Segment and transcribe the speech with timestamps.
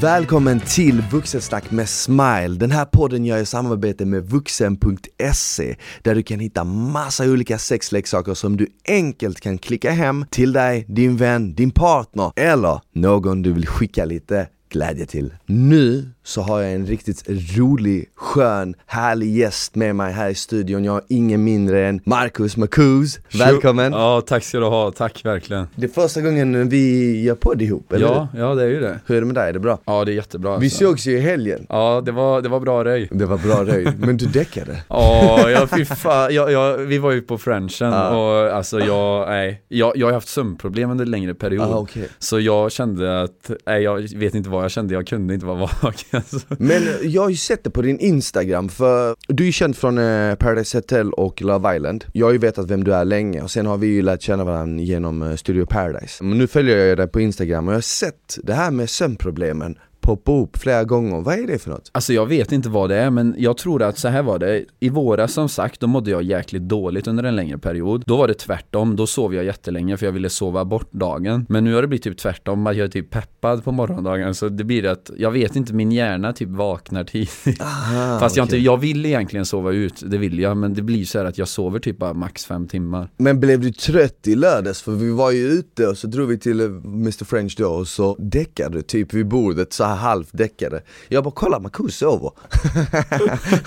[0.00, 2.48] Välkommen till Vuxensnack med Smile.
[2.48, 7.58] Den här podden gör jag i samarbete med vuxen.se där du kan hitta massa olika
[7.58, 13.42] sexleksaker som du enkelt kan klicka hem till dig, din vän, din partner eller någon
[13.42, 15.34] du vill skicka lite glädje till.
[15.46, 17.22] Nu så har jag en riktigt
[17.58, 20.84] rolig, skön, härlig gäst med mig här i studion.
[20.84, 23.18] Jag har ingen mindre än Marcus Marcus.
[23.38, 23.92] Välkommen!
[23.92, 27.92] Ja, tack ska du ha, tack verkligen Det är första gången vi gör podd ihop,
[27.92, 29.16] eller Ja, ja det är ju det hur?
[29.16, 29.48] Är det med dig?
[29.48, 29.78] Är det bra?
[29.84, 30.84] Ja, det är jättebra Vi alltså.
[30.84, 31.66] sågs ju i helgen.
[31.68, 34.82] Ja, det var, det var bra röj Det var bra röj, men du däckade.
[34.88, 38.16] Ja, jag, fy fan, jag, jag, vi var ju på Frenchen Ja.
[38.16, 42.08] och alltså jag, nej, jag, jag har haft sömnproblem under en längre period Ah, okej.
[42.18, 45.56] Så jag kände att, nej jag vet inte vad jag kände, jag kunde inte vara
[45.82, 46.19] vaken.
[46.58, 49.98] Men jag har ju sett det på din Instagram, för du är ju känd från
[49.98, 52.04] eh, Paradise Hotel och Love Island.
[52.12, 54.44] Jag har ju vetat vem du är länge, och sen har vi ju lärt känna
[54.44, 56.24] varandra genom eh, Studio Paradise.
[56.24, 59.78] Men nu följer jag dig på Instagram och jag har sett det här med sömnproblemen
[60.00, 61.90] poppa upp flera gånger, vad är det för något?
[61.92, 64.64] Alltså jag vet inte vad det är men jag tror att så här var det.
[64.80, 68.04] I våras som sagt, då mådde jag jäkligt dåligt under en längre period.
[68.06, 71.46] Då var det tvärtom, då sov jag jättelänge för jag ville sova bort dagen.
[71.48, 74.34] Men nu har det blivit typ tvärtom, att jag är typ peppad på morgondagen.
[74.34, 77.60] Så det blir att, jag vet inte, min hjärna typ vaknar tidigt.
[77.62, 78.64] Aha, Fast jag, inte, Ah, okej.
[78.64, 80.56] jag vill egentligen sova ut, det vill jag.
[80.56, 83.08] Men det blir så här att jag sover typ bara max fem timmar.
[83.16, 84.82] Men blev du trött i lördags?
[84.82, 87.88] För vi var ju ute och så drog vi till eh, Mr French då och
[87.88, 89.84] så däckade du typ vid bordet så
[90.32, 92.30] däckade Jag bara kolla Marcus sover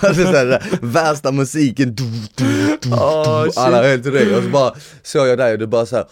[0.06, 1.94] alltså så här, Värsta musiken.
[1.94, 3.58] Du, du, du, Oh, du, shit.
[3.58, 6.06] Alla helt röj och så bara såg jag dig och du bara så här,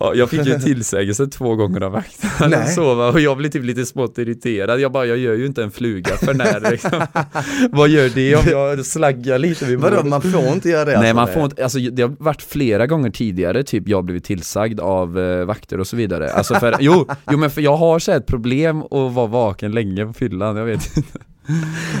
[0.00, 3.86] Ja, jag fick ju tillsägelse två gånger av att sova och jag blev typ lite
[3.86, 4.80] smått irriterad.
[4.80, 7.06] Jag bara, jag gör ju inte en fluga för när liksom.
[7.70, 11.10] Vad gör det om jag slaggar lite vid Vadå man får inte göra det Nej
[11.10, 14.80] alltså, man får inte, alltså det har varit flera gånger tidigare typ jag blivit tillsagd
[14.80, 16.32] av eh, vakter och så vidare.
[16.32, 20.06] Alltså för, jo, jo men för jag har så ett problem att vara vaken länge
[20.06, 21.18] på fyllan, jag vet inte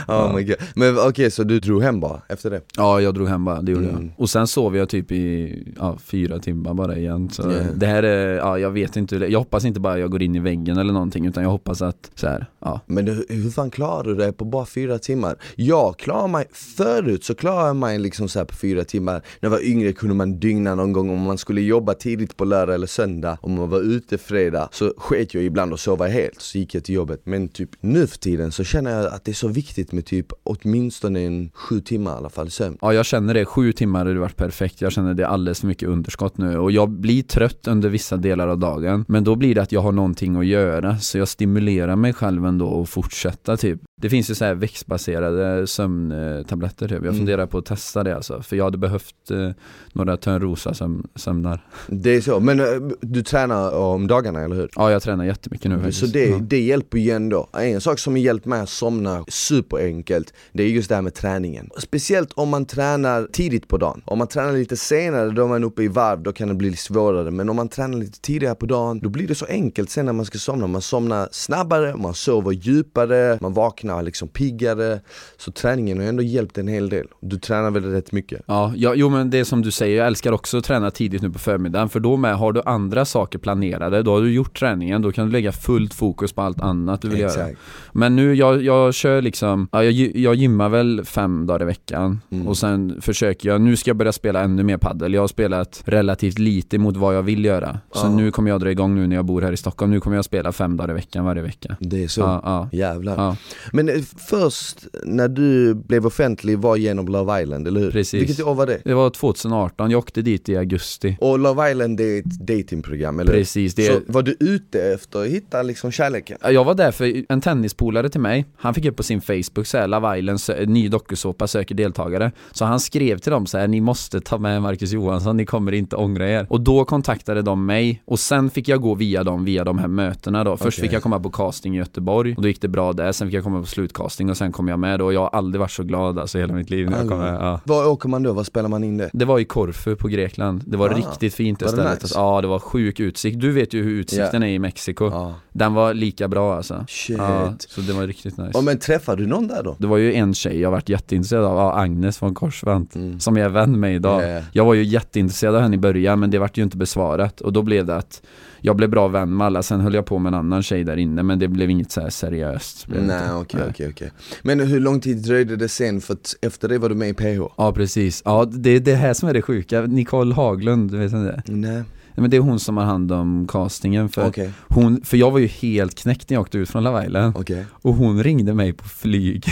[0.08, 0.56] Oh my God.
[0.74, 2.60] Men okej så du drog hem bara efter det?
[2.76, 4.02] Ja jag drog hem bara, det gjorde Mm.
[4.04, 7.66] jag Och sen sov jag typ i, ja, fyra timmar bara igen så Yeah.
[7.76, 10.38] det här är, ja jag vet inte, jag hoppas inte bara jag går in i
[10.38, 14.04] väggen eller någonting utan jag hoppas att så här, ja Men hur, hur fan klarar
[14.04, 15.36] du det på bara fyra timmar?
[15.56, 19.22] Jag klarar mig, förut så klarade jag mig liksom så här på fyra timmar När
[19.40, 22.74] jag var yngre kunde man dygna någon gång om man skulle jobba tidigt på lördag
[22.74, 26.58] eller söndag Om man var ute fredag så sket jag ibland och sova helt, så
[26.58, 29.36] gick jag till jobbet Men typ nu för tiden så känner jag att det är
[29.36, 32.78] så viktigt med typ åtminstone en sju timmar i alla fall sömn.
[32.80, 34.80] Ja jag känner det, sju timmar hade varit perfekt.
[34.80, 36.58] Jag känner det är alldeles för mycket underskott nu.
[36.58, 39.04] Och jag blir trött under vissa delar av dagen.
[39.08, 40.98] Men då blir det att jag har någonting att göra.
[40.98, 43.80] Så jag stimulerar mig själv ändå att fortsätta typ.
[44.00, 46.96] Det finns ju så här växtbaserade sömntabletter typ.
[46.96, 47.16] Jag Mm.
[47.16, 49.50] funderar på att testa det alltså För jag hade behövt eh,
[49.92, 52.66] några Törnrosa sömn, sömnar Det är så, men eh,
[53.00, 54.70] du tränar om dagarna eller hur?
[54.76, 56.38] Ja jag tränar jättemycket nu faktiskt Så det, ja.
[56.40, 57.48] det hjälper ju ändå.
[57.52, 61.14] En sak som har hjälpt mig att somna superenkelt, det är just det här med
[61.14, 61.70] träningen.
[61.78, 64.02] Speciellt om man tränar tidigt på dagen.
[64.04, 66.76] Om man tränar lite senare, då är man uppe i varv, då kan det bli
[66.76, 67.30] svårare.
[67.30, 70.12] Men om man tränar lite tidigare på dagen, då blir det så enkelt sen när
[70.12, 70.66] man ska somna.
[70.66, 75.00] Man somnar snabbare, man sover djupare, man vaknar liksom piggare.
[75.36, 77.06] Så träningen har ändå hjälpt en hel del.
[77.20, 78.42] Du tränar väl rätt mycket?
[78.46, 81.22] Ja, ja, jo men det är som du säger, jag älskar också att träna tidigt
[81.22, 84.58] nu på förmiddagen för då med har du andra saker planerade, då har du gjort
[84.58, 87.30] träningen, då kan du lägga fullt fokus på allt annat du vill göra.
[87.30, 87.58] Exakt.
[87.92, 92.20] Men nu, jag, jag kör liksom, ja, jag, jag gymmar väl fem dagar i veckan
[92.30, 92.48] Mm.
[92.48, 95.14] och sen försöker jag, nu ska jag börja spela ännu mer paddel.
[95.14, 97.78] Jag har spelat relativt lite mot vad jag vill göra.
[97.92, 98.10] Så Ja.
[98.16, 100.24] nu kommer jag dra igång nu när jag bor här i Stockholm, nu kommer jag
[100.24, 101.76] spela fem dagar i veckan varje vecka.
[101.80, 102.20] Det är så.
[102.20, 102.68] Ja, ja.
[102.72, 103.14] Jävlar.
[103.16, 103.36] Ja,
[103.74, 107.90] Men eh, först när du blev offentlig var genom Love Island, eller hur?
[107.90, 108.22] Precis.
[108.22, 108.80] Vilket år var det?
[108.84, 111.16] det var 2018, jag åkte dit i augusti.
[111.20, 113.32] Och Love Island det är ett datingprogram, eller?
[113.32, 116.38] Precis, det Så var du ute efter att hitta liksom kärleken?
[116.42, 119.66] Ja, Jag var där för en tennispolare till mig, han fick upp på sin Facebook
[119.66, 123.58] så här, Love Island, sö- ny dokusåpa söker deltagare Så han skrev till dem så
[123.58, 127.42] här, ni måste ta med Marcus Johansson, ni kommer inte ångra er Och då kontaktade
[127.42, 130.78] de mig, och sen fick jag gå via dem, via de här mötena då Först
[130.78, 130.88] Okej.
[130.88, 133.34] fick jag komma på casting i Göteborg, och då gick det bra där, sen fick
[133.34, 135.70] jag komma på slutcasting och sen kom jag med då, och jag har aldrig varit
[135.70, 137.60] så glad alltså hela mitt liv när jag kom med, ja.
[137.64, 138.32] Var åker man då?
[138.32, 139.10] Var spelar man in det?
[139.12, 142.02] Det var i Korfu på Grekland, det var Ah, riktigt fint det var det stället
[142.02, 142.14] nice?
[142.18, 145.34] Ja det var sjuk utsikt, du vet ju hur utsikten är i Mexiko Ja.
[145.52, 147.18] Den var lika bra alltså Shit.
[147.18, 149.76] Ja, så det var riktigt nice Ja, men träffade du någon där då?
[149.78, 153.20] Det var ju en tjej jag varit jätteintresserad av, ja, Agnes från Korsvant Mm.
[153.20, 154.40] Som jag är vän med idag ja.
[154.52, 157.52] Jag var ju jätteintresserad av henne i början men det vart ju inte besvarat Och
[157.52, 158.22] då blev det att
[158.66, 160.96] Jag blev bra vän med alla, sen höll jag på med en annan tjej där
[160.96, 162.86] inne Men det blev inget så seriöst.
[162.88, 164.12] Nej okej okej okej.
[164.42, 166.00] Men hur lång tid dröjde det sen?
[166.00, 167.52] För att efter det var du med i PH?
[167.56, 169.80] Ja precis, ja det är det här som är det sjuka.
[169.80, 171.42] Nicole Haglund, vet ni det?
[171.46, 171.82] Nej
[172.14, 175.38] men det är hon som har hand om castingen för Okej, hon, för jag var
[175.38, 177.66] ju helt knäckt när jag åkte ut från Love Island okej.
[177.72, 179.44] och hon ringde mig på flyg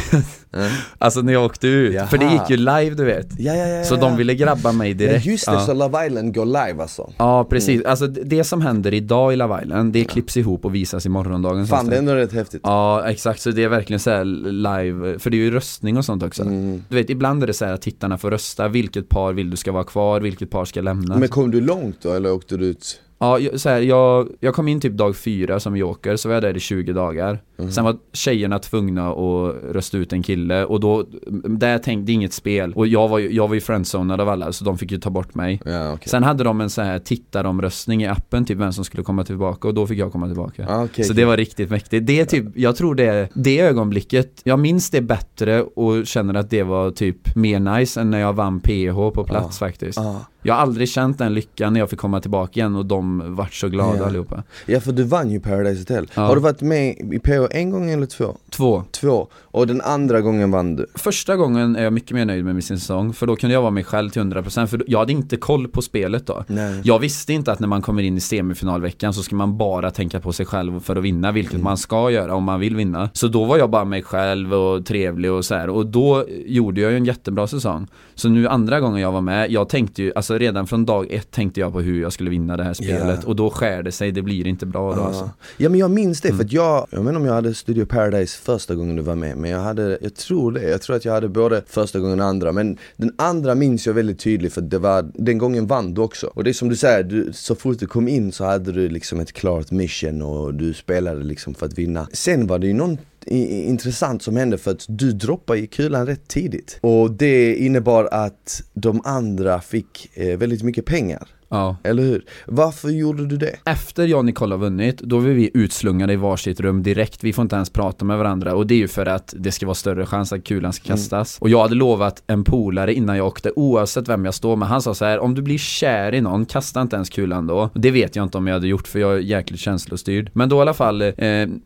[0.55, 0.71] Mm.
[0.99, 2.07] Alltså när jag åkte ut, Jaha.
[2.07, 3.85] för det gick ju live du vet Ja, ja, ja.
[3.85, 4.01] Så ja.
[4.01, 5.61] de ville grabba mig Ja direkt just det, ja.
[5.61, 7.13] så Love Island går live alltså.
[7.17, 11.07] Ja precis, alltså det som händer idag i Love Island, det klipps ihop och visas
[11.07, 12.61] i morgondagen Fan det är ändå rätt häftigt.
[12.65, 16.05] Ja exakt, så det är verkligen så här live, för det är ju röstning och
[16.05, 16.85] sånt också Mm.
[16.89, 19.57] Du vet, ibland är det så här att tittarna får rösta, vilket par vill du
[19.57, 22.67] ska vara kvar, vilket par ska lämna Men kom du långt då eller åkte du
[22.67, 23.01] ut?
[23.19, 26.43] Ja, så här, jag, jag kom in typ dag fyra som joker, så var jag
[26.43, 27.71] där i 20 dagar Mhm.
[27.73, 31.05] Sen var tjejerna tvungna att rösta ut en kille och då,
[31.45, 34.29] där tänkte det är inget spel Och jag var ju, jag var ju friendzonad av
[34.29, 36.09] alla så de fick ju ta bort mig Ja okej.
[36.09, 39.69] Sen hade de en så här tittaromröstning i appen, typ vem som skulle komma tillbaka
[39.69, 41.17] och då fick jag komma tillbaka Ah, okej, Så okej.
[41.23, 42.07] det var riktigt mäktigt.
[42.07, 46.51] Det är typ, jag tror det, det ögonblicket, jag minns det bättre och känner att
[46.51, 49.99] det var typ mer nice än när jag vann PH på plats faktiskt.
[49.99, 50.27] Ah.
[50.43, 53.55] Jag har aldrig känt den lyckan när jag fick komma tillbaka igen och de vart
[53.55, 54.07] så glada Ja.
[54.07, 54.43] allihopa.
[54.67, 56.07] Ja för du vann ju Paradise Hotel.
[56.15, 56.23] Ja.
[56.23, 58.37] Har du varit med i PH en gång eller två?
[58.51, 58.85] Två.
[58.91, 59.29] Två.
[59.43, 60.87] Och den andra gången vann du?
[60.95, 63.71] Första gången är jag mycket mer nöjd med min säsong, för då kunde jag vara
[63.71, 66.45] mig själv till 100% för jag hade inte koll på spelet då.
[66.47, 66.81] Nej.
[66.85, 70.21] Jag visste inte att när man kommer in i semifinalveckan så ska man bara tänka
[70.21, 73.11] på sig själv för att vinna, vilket man ska göra om man vill vinna.
[73.13, 75.69] Så då var jag bara mig själv och trevlig och så här.
[75.69, 77.87] och då gjorde jag ju en jättebra säsong.
[78.15, 81.31] Så nu andra gången jag var med, jag tänkte ju, alltså redan från dag ett
[81.31, 83.29] tänkte jag på hur jag skulle vinna det här spelet Ja.
[83.29, 85.07] och då skär det sig, det blir inte bra då Ja.
[85.07, 85.31] alltså.
[85.57, 87.85] Ja men jag minns det för att jag, jag vet inte om jag hade Studio
[87.85, 91.05] Paradise första gången du var med men jag hade, jag tror det, jag tror att
[91.05, 94.61] jag hade både första gången och andra men den andra minns jag väldigt tydligt för
[94.61, 96.27] det var, den gången vann du också.
[96.27, 98.89] Och det är som du säger, du, så fort du kom in så hade du
[98.89, 102.09] liksom ett klart mission och du spelade liksom för att vinna.
[102.13, 106.29] Sen var det ju någon intressant som hände för att du droppade i kulan rätt
[106.29, 106.79] tidigt.
[106.81, 111.29] Och det innebar att de andra fick eh, väldigt mycket pengar.
[111.53, 111.77] Ja.
[111.83, 112.25] Eller hur?
[112.47, 113.57] Varför gjorde du det?
[113.65, 117.25] Efter jag och Nicole har vunnit, då är vi utslungade i varsitt rum direkt.
[117.25, 119.67] Vi får inte ens prata med varandra och det är ju för att det ska
[119.67, 121.39] vara större chans att kulan ska kastas.
[121.41, 124.83] Och jag hade lovat en polare innan jag åkte, oavsett vem jag står med, han
[124.83, 127.71] sa så här: om du blir kär i någon, kasta inte ens kulan då.
[127.75, 130.31] Det vet jag inte om jag hade gjort för jag är jäkligt känslostyrd.
[130.33, 131.13] Men då i alla fall, eh,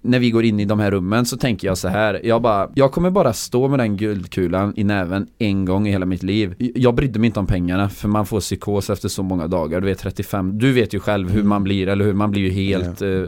[0.01, 2.71] när vi går in i de här rummen så tänker jag så här, jag bara,
[2.75, 6.55] jag kommer bara stå med den guldkulan i näven en gång i hela mitt liv.
[6.59, 9.76] Jag brydde mig inte om pengarna, för man får psykos efter så många dagar.
[9.81, 12.13] Du vet 35, du vet ju själv hur man blir, eller hur?
[12.13, 13.03] Man blir ju helt...
[13.03, 13.23] eh,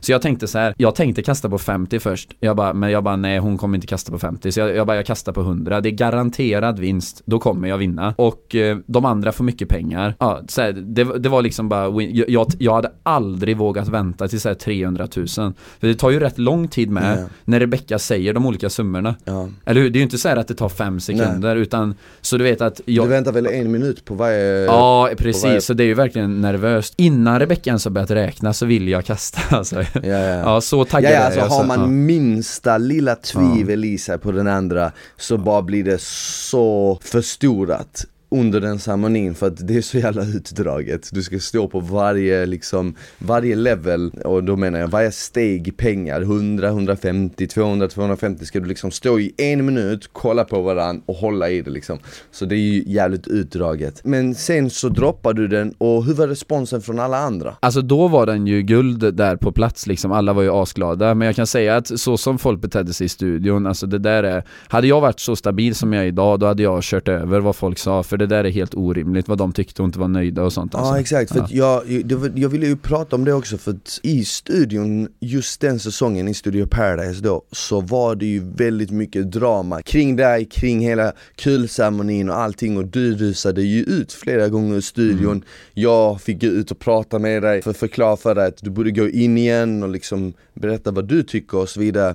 [0.00, 2.30] så jag tänkte så här, jag tänkte kasta på 50 först.
[2.40, 4.52] Jag bara, men jag bara, nej hon kommer inte kasta på 50.
[4.52, 5.80] Så jag, jag bara, jag kastar på 100.
[5.80, 8.14] Det är garanterad vinst, då kommer jag vinna.
[8.18, 10.14] Och eh, de andra får mycket pengar.
[10.18, 12.02] Ja, så här, det, det var liksom bara.
[12.02, 15.26] Jag, jag, hade aldrig vågat vänta till så här 300 000.
[15.28, 17.26] För det tar ju rätt lång tid med, Ja.
[17.44, 19.14] när Rebecca säger de olika summorna.
[19.24, 19.48] Ja.
[19.64, 19.90] Eller hur?
[19.90, 22.60] Det är ju inte så här att det tar fem sekunder, utan så du vet
[22.60, 23.04] att jag...
[23.06, 24.64] Du väntar väl en minut på varje...
[24.64, 25.64] Ja, varje- precis.
[25.64, 26.94] Så det är ju verkligen nervöst.
[26.96, 29.82] Innan Rebecca ens har börjat räkna så vill jag kasta alltså.
[29.82, 30.20] Ja, ja.
[30.20, 31.46] Ja, så taggad Ja, ja, alltså jag.
[31.46, 31.86] har man ja.
[31.86, 38.60] minsta lilla tvivel i sig på den andra så bara blir det så förstorat under
[38.60, 41.08] den ceremonin för att det är så jävla utdraget.
[41.12, 45.70] Du ska stå på varje liksom, varje level och då menar jag varje steg i
[45.70, 51.02] pengar, 100, 150, 200, 250 ska du liksom stå i en minut, kolla på varandra
[51.06, 51.98] och hålla i det liksom.
[52.30, 54.00] Så det är ju jävligt utdraget.
[54.04, 57.54] Men sen så droppar du den och hur var responsen från alla andra?
[57.60, 61.26] Alltså då var den ju guld där på plats liksom, alla var ju asglada Men
[61.26, 64.44] jag kan säga att så som folk betedde sig i studion, alltså det där är
[64.68, 67.56] Hade jag varit så stabil som jag är idag, då hade jag kört över vad
[67.56, 70.42] folk sa För det där är helt orimligt, vad de tyckte och inte var nöjda
[70.42, 70.94] och sånt alltså.
[70.94, 71.82] Ja exakt, för Ja.
[71.86, 75.78] jag, det jag ville ju prata om det också för att i studion, just den
[75.78, 80.80] säsongen i Studio Paradise då, så var det ju väldigt mycket drama kring dig, kring
[80.80, 85.42] hela kulceremonin och allting och du rusade ju ut flera gånger i studion Mm.
[85.74, 88.70] Jag fick gå ut och prata med dig för att förklara för dig att du
[88.70, 92.14] borde gå in igen och liksom berätta vad du tycker och så vidare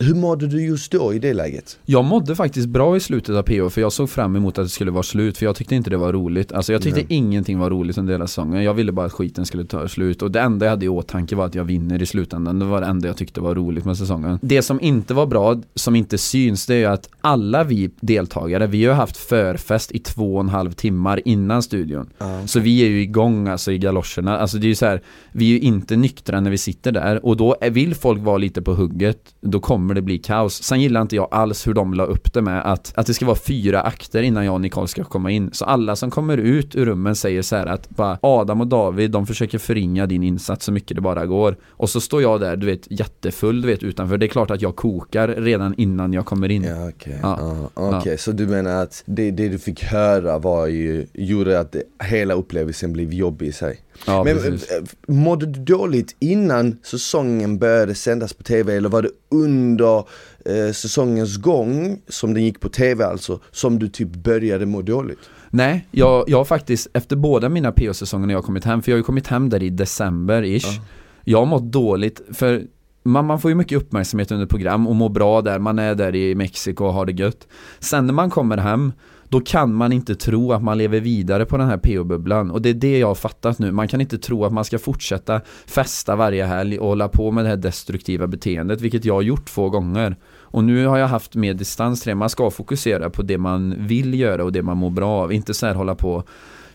[0.00, 1.78] Hur mådde du just då i det läget?
[1.84, 4.68] Jag mådde faktiskt bra i slutet av PO för jag såg fram emot att det
[4.68, 6.52] skulle vara slut för jag tyckte inte det var roligt.
[6.52, 8.62] Alltså jag tyckte ingenting var roligt under hela säsongen.
[8.62, 11.36] Jag ville bara att skiten skulle ta slut och det enda jag hade i åtanke
[11.36, 12.58] var att jag vinner i slutändan.
[12.58, 14.38] Det var det enda jag tyckte var roligt med säsongen.
[14.42, 18.66] Det som inte var bra, som inte syns, det är ju att alla vi deltagare,
[18.66, 22.10] vi har haft förfest i två och en halv timmar innan studion.
[22.46, 25.02] Så vi är ju igång alltså i galoscherna, alltså det är ju så här,
[25.32, 28.62] Vi är ju inte nyktra när vi sitter där och då vill folk vara lite
[28.62, 30.62] på hugget Då kommer det bli kaos.
[30.62, 33.26] Sen gillar inte jag alls hur de la upp det med att, att det ska
[33.26, 35.50] vara fyra akter innan jag och Nicole ska komma in.
[35.52, 39.10] Så alla som kommer ut ur rummen säger så här att bara Adam och David,
[39.10, 41.56] de försöker förringa din insats så mycket det bara går.
[41.68, 44.18] Och så står jag där, du vet jättefull du vet utanför.
[44.18, 46.62] Det är klart att jag kokar redan innan jag kommer in.
[46.64, 47.38] Ja okej, Ja.
[47.74, 48.18] ja, okej.
[48.18, 52.34] så du menar att det, det du fick höra var ju, gjorde att det, hela
[52.34, 53.78] upplevelsen blev jobbig i sig?
[54.06, 54.70] Ja, Men precis.
[54.70, 59.98] eh, mådde du dåligt innan säsongen började sändas på TV eller var det under
[60.44, 65.18] eh, säsongens gång, som den gick på TV alltså, som du typ började må dåligt?
[65.50, 68.90] Nej, jag, jag har faktiskt efter båda mina PO-säsonger när jag har kommit hem, för
[68.90, 70.80] jag har ju kommit hem där i december-ish.
[71.24, 72.62] Jag har mått dåligt, för
[73.02, 76.14] man, man får ju mycket uppmärksamhet under program och mår bra där, man är där
[76.14, 77.48] i Mexiko och har det gött.
[77.78, 78.92] Sen när man kommer hem,
[79.28, 82.68] då kan man inte tro att man lever vidare på den här PO-bubblan och det
[82.68, 83.72] är det jag har fattat nu.
[83.72, 87.44] Man kan inte tro att man ska fortsätta festa varje helg och hålla på med
[87.44, 90.16] det här destruktiva beteendet, vilket jag har gjort två gånger.
[90.50, 92.14] Och nu har jag haft mer distans till det.
[92.14, 95.54] Man ska fokusera på det man vill göra och det man mår bra av, inte
[95.54, 96.24] så här hålla på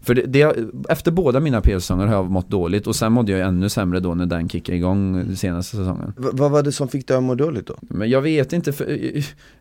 [0.04, 0.56] för det, det,
[0.90, 4.16] efter båda mina PL-säsonger har jag mått dåligt och sen mådde jag ännu sämre då
[4.16, 6.14] när den kickade igång senaste säsongen.
[6.18, 7.76] V- vad var det som fick dig att må dåligt då?
[7.82, 9.00] Men jag vet inte, för,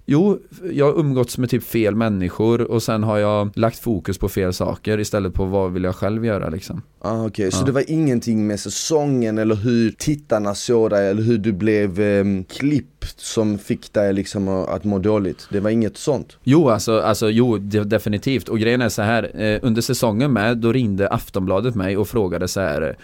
[0.07, 0.39] jo,
[0.73, 4.53] jag har umgåtts med typ fel människor och sen har jag lagt fokus på fel
[4.53, 6.83] saker istället på vad vill jag själv göra liksom.
[7.01, 7.67] Ah, Okej, så Ja.
[7.67, 12.45] det var ingenting med säsongen eller hur tittarna såg dig eller hur du blev ehm,
[12.45, 15.47] klippt som fick dig liksom att må dåligt?
[15.51, 16.37] Det var inget sånt?
[16.43, 18.49] Jo, alltså, alltså jo, definitivt.
[18.49, 22.49] Och grejen är så här, eh, under säsongen med, då ringde Aftonbladet mig och frågade
[22.49, 22.95] så här eh,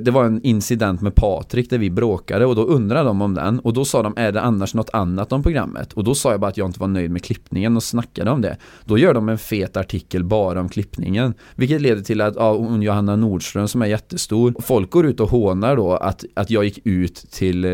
[0.00, 3.58] det var en incident med Patrik där vi bråkade och då undrade de om den
[3.58, 5.92] och då sa de är det annars något annat om programmet?
[5.92, 8.40] Och då sa jag bara att jag inte var nöjd med klippningen och snackade om
[8.40, 8.56] det.
[8.84, 11.34] Då gör de en fet artikel bara om klippningen.
[11.54, 15.28] Vilket leder till att ja, hon Johanna Nordström som är jättestor, folk går ut och
[15.28, 17.70] hånar då att, att jag gick ut till eh,